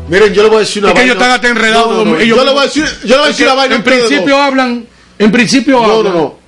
[0.09, 1.89] Miren, yo le voy a decir una Es que ellos están hasta enredados.
[1.91, 2.19] No, no, no.
[2.21, 3.75] ellos- Yo le voy a decir, yo le voy a decir una vaina.
[3.77, 4.87] En principio hablan,
[5.19, 6.13] en principio No, hablan.
[6.13, 6.43] no, no.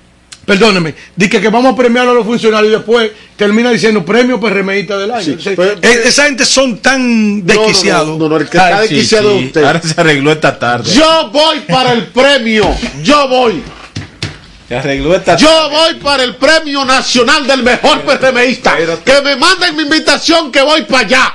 [0.45, 4.99] Perdóneme, dice que vamos a premiar a los funcionarios y después termina diciendo premio PRMista
[4.99, 5.25] del año.
[5.27, 8.09] Entonces, pero- eh, esa gente son tan desquiciados.
[8.19, 9.39] No, no, no, el que está Ay, sí, desquiciado sí.
[9.39, 9.65] es usted.
[9.65, 10.93] Ahora se arregló esta tarde.
[10.93, 12.77] Yo voy para el premio.
[13.03, 13.63] Yo voy.
[14.69, 18.77] Se arregló esta Yo voy para el premio nacional del mejor PRMista.
[19.03, 21.35] Que me manden mi invitación que voy para allá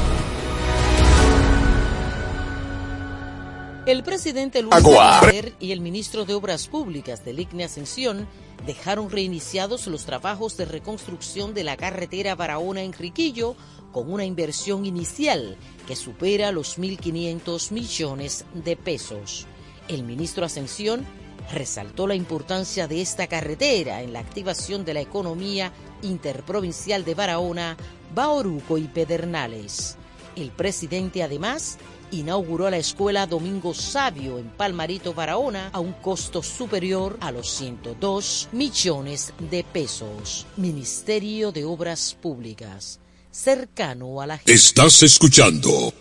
[3.87, 4.75] El presidente Luis.
[4.75, 8.27] Abinader y el ministro de Obras Públicas del ICNE Ascensión
[8.67, 13.55] dejaron reiniciados los trabajos de reconstrucción de la carretera Barahona-Enriquillo
[13.91, 15.57] con una inversión inicial
[15.87, 19.47] que supera los 1.500 millones de pesos.
[19.87, 21.03] El ministro Ascensión
[21.51, 25.73] resaltó la importancia de esta carretera en la activación de la economía
[26.03, 27.77] interprovincial de Barahona,
[28.13, 29.97] Baoruco y Pedernales.
[30.35, 31.77] El presidente además
[32.11, 38.49] inauguró la escuela Domingo Sabio en Palmarito, Barahona, a un costo superior a los 102
[38.51, 40.45] millones de pesos.
[40.57, 42.99] Ministerio de Obras Públicas,
[43.31, 44.53] cercano a la gente.
[44.53, 45.93] Estás escuchando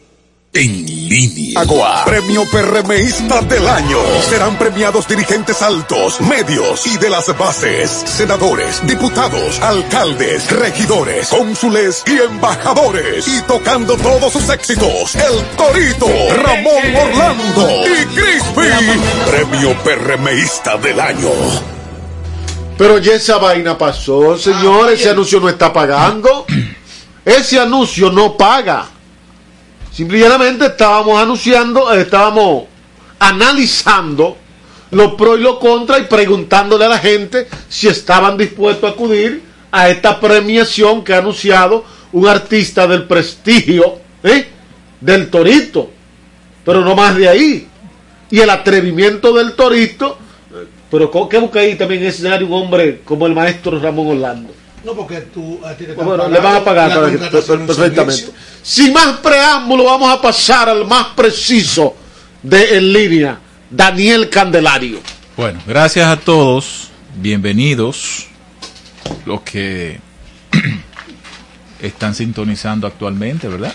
[0.52, 1.60] En Línea.
[1.60, 2.02] Agua.
[2.04, 3.98] Premio PRMista del año.
[4.28, 12.18] Serán premiados dirigentes altos, medios y de las bases, senadores, diputados, alcaldes, regidores, cónsules y
[12.18, 13.28] embajadores.
[13.28, 16.08] Y tocando todos sus éxitos, el Torito,
[16.42, 19.30] Ramón Orlando y Crispy.
[19.30, 21.30] Premio PRMista del año.
[22.76, 24.98] Pero ya esa vaina pasó, señores.
[24.98, 26.44] ese anuncio no está pagando.
[27.24, 28.88] Ese anuncio no paga.
[29.92, 32.64] Simplemente estábamos anunciando, eh, estábamos
[33.18, 34.36] analizando
[34.90, 39.42] los pros y los contras y preguntándole a la gente si estaban dispuestos a acudir
[39.70, 44.46] a esta premiación que ha anunciado un artista del prestigio ¿eh?
[45.00, 45.90] del Torito.
[46.64, 47.68] Pero no más de ahí.
[48.30, 50.18] Y el atrevimiento del Torito.
[50.52, 54.08] eh, Pero ¿qué busca ahí también en ese escenario un hombre como el maestro Ramón
[54.08, 54.52] Orlando?
[54.84, 58.30] No, porque tú a ti te Bueno, le van a pagar perfectamente.
[58.62, 61.94] Sin más preámbulo, vamos a pasar al más preciso
[62.42, 63.38] de En Línea,
[63.70, 65.00] Daniel Candelario.
[65.36, 66.90] Bueno, gracias a todos.
[67.16, 68.26] Bienvenidos.
[69.26, 70.00] Los que
[71.80, 73.74] están sintonizando actualmente, ¿verdad?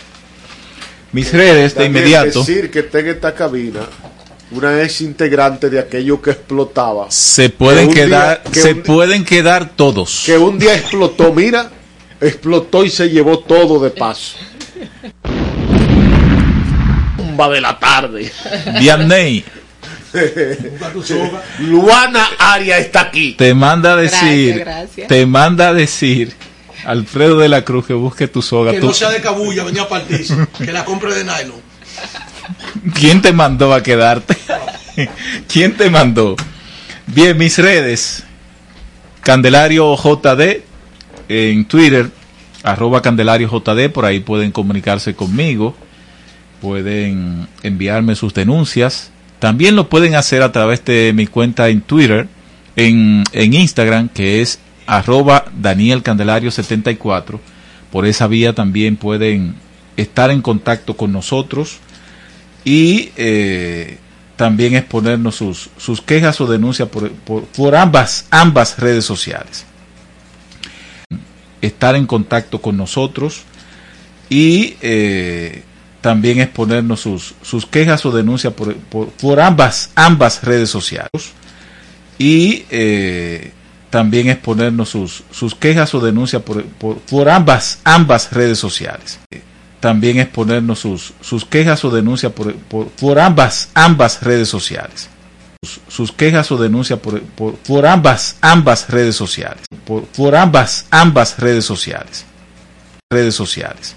[1.11, 3.81] Mis redes de inmediato decir que está en esta cabina
[4.51, 7.07] una ex integrante de aquello que explotaba.
[7.09, 10.23] se pueden que quedar, día- que se un- pueden quedar todos.
[10.25, 11.69] Que un día explotó, mira,
[12.21, 14.37] explotó y se llevó todo de paso.
[17.17, 18.31] Bomba de la tarde.
[18.79, 19.43] Vianney
[21.59, 23.33] Luana Aria está aquí.
[23.33, 25.07] te manda a decir, Gracias, gracias.
[25.09, 26.33] te manda a decir
[26.85, 28.71] Alfredo de la Cruz que busque tu soga.
[28.71, 30.35] Que Tú- no sea de cabulla, venía a partirse.
[30.57, 31.61] que la compre de nylon.
[32.93, 34.37] ¿Quién te mandó a quedarte?
[35.47, 36.35] ¿Quién te mandó?
[37.07, 38.23] Bien, mis redes.
[39.21, 40.61] Candelario JD
[41.29, 42.11] en Twitter,
[42.63, 45.75] arroba Candelario JD, por ahí pueden comunicarse conmigo,
[46.61, 49.11] pueden enviarme sus denuncias.
[49.39, 52.27] También lo pueden hacer a través de mi cuenta en Twitter,
[52.75, 57.39] en, en Instagram, que es arroba Daniel Candelario 74.
[57.91, 59.55] Por esa vía también pueden
[59.97, 61.79] estar en contacto con nosotros
[62.65, 63.99] y eh,
[64.35, 69.65] también exponernos sus, sus quejas o denuncias por, por, por ambas, ambas redes sociales.
[71.61, 73.43] Estar en contacto con nosotros
[74.29, 75.63] y eh,
[76.01, 81.33] también exponernos sus, sus quejas o denuncias por, por, ambas, ambas redes sociales.
[82.17, 83.51] Y eh,
[83.89, 89.19] también exponernos sus, sus quejas o denuncias por ambas, ambas redes sociales
[89.85, 95.11] también exponernos sus, sus quejas o denuncias por, por, por ambas, ambas redes sociales.
[95.61, 99.63] Sus, sus quejas o denuncias por, por, por ambas, ambas redes sociales.
[99.85, 102.25] Por, por ambas, ambas redes sociales.
[103.11, 103.95] Redes sociales.